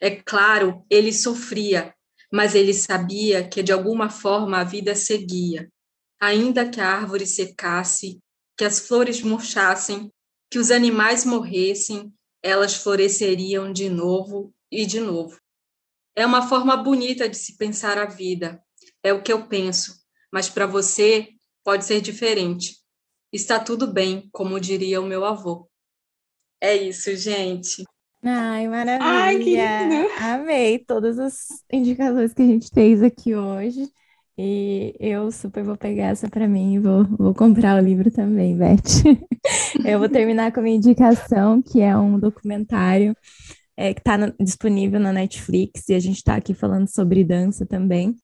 [0.00, 1.94] É claro, ele sofria,
[2.32, 5.68] mas ele sabia que de alguma forma a vida seguia.
[6.20, 8.18] Ainda que a árvore secasse,
[8.56, 10.10] que as flores murchassem,
[10.50, 15.38] que os animais morressem, elas floresceriam de novo e de novo.
[16.20, 18.62] É uma forma bonita de se pensar a vida.
[19.02, 19.94] É o que eu penso,
[20.30, 21.30] mas para você
[21.64, 22.76] pode ser diferente.
[23.32, 25.66] Está tudo bem, como diria o meu avô.
[26.60, 27.84] É isso, gente.
[28.22, 29.64] Ai, maravilha!
[30.20, 33.88] Ai, Amei todas as indicações que a gente fez aqui hoje.
[34.36, 38.54] E eu super vou pegar essa para mim e vou, vou comprar o livro também,
[38.54, 38.76] Beth.
[39.86, 43.16] eu vou terminar com a minha indicação, que é um documentário
[43.80, 48.14] é, que está disponível na Netflix e a gente está aqui falando sobre dança também.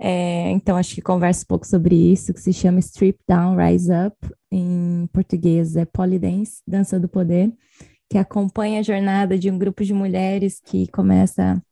[0.00, 3.88] É, então, acho que conversa um pouco sobre isso, que se chama Strip Down, Rise
[3.92, 4.16] Up,
[4.50, 7.52] em português é Polydance, Dança do Poder,
[8.10, 11.62] que acompanha a jornada de um grupo de mulheres que começa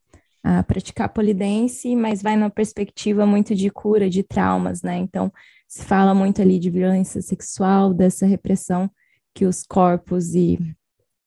[0.40, 4.96] a praticar polidense, mas vai numa perspectiva muito de cura de traumas, né?
[4.98, 5.32] Então,
[5.66, 8.88] se fala muito ali de violência sexual, dessa repressão
[9.34, 10.56] que os corpos e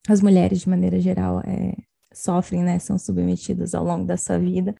[0.08, 1.74] as mulheres, de maneira geral, é,
[2.18, 2.80] sofrem, né?
[2.80, 4.76] São submetidas ao longo da sua vida.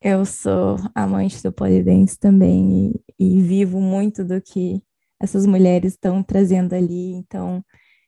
[0.00, 4.82] Eu sou amante do polidense também e, e vivo muito do que
[5.20, 7.64] essas mulheres estão trazendo ali, então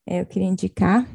[0.06, 1.08] é, eu queria indicar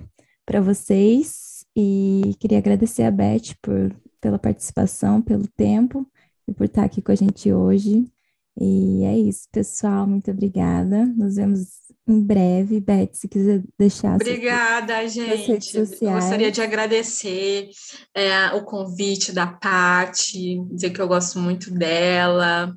[0.46, 6.06] para vocês e queria agradecer a Beth por pela participação, pelo tempo
[6.48, 8.06] e por estar aqui com a gente hoje.
[8.58, 10.06] E é isso, pessoal.
[10.06, 11.06] Muito obrigada.
[11.06, 11.68] Nos vemos
[12.08, 12.80] em breve.
[12.80, 14.16] Beth, se quiser deixar.
[14.16, 15.78] Obrigada, gente.
[15.78, 17.70] Eu gostaria de agradecer
[18.14, 22.76] é, o convite da Pati, dizer que eu gosto muito dela.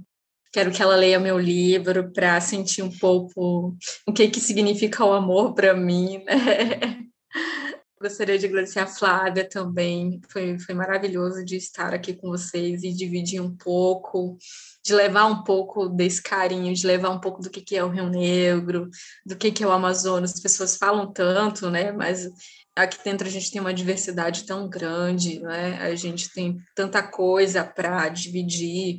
[0.53, 3.75] Quero que ela leia meu livro para sentir um pouco
[4.07, 6.99] o que, que significa o amor para mim, né?
[8.03, 10.21] Gostaria de agradecer a Flávia também.
[10.29, 14.37] Foi, foi maravilhoso de estar aqui com vocês e dividir um pouco,
[14.85, 17.89] de levar um pouco desse carinho, de levar um pouco do que, que é o
[17.89, 18.91] Rio Negro,
[19.25, 20.33] do que, que é o Amazonas.
[20.35, 21.93] As pessoas falam tanto, né?
[21.93, 22.29] Mas
[22.75, 25.79] aqui dentro a gente tem uma diversidade tão grande, né?
[25.81, 28.99] A gente tem tanta coisa para dividir.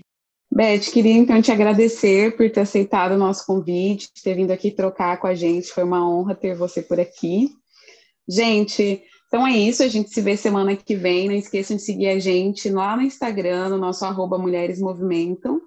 [0.50, 5.20] Beth, queria então te agradecer por ter aceitado o nosso convite, ter vindo aqui trocar
[5.20, 5.68] com a gente.
[5.68, 7.50] Foi uma honra ter você por aqui.
[8.28, 9.84] Gente, então é isso.
[9.84, 11.28] A gente se vê semana que vem.
[11.28, 15.60] Não esqueçam de seguir a gente lá no Instagram, no nosso arroba Mulheres Movimentam.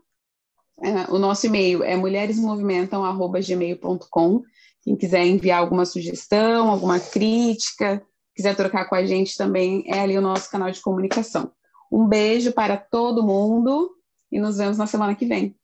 [0.82, 4.42] É, o nosso e-mail é mulheresmovimentam.gmail.com.
[4.82, 8.00] Quem quiser enviar alguma sugestão, alguma crítica,
[8.34, 11.50] quiser trocar com a gente também, é ali o nosso canal de comunicação.
[11.90, 13.90] Um beijo para todo mundo
[14.30, 15.56] e nos vemos na semana que vem.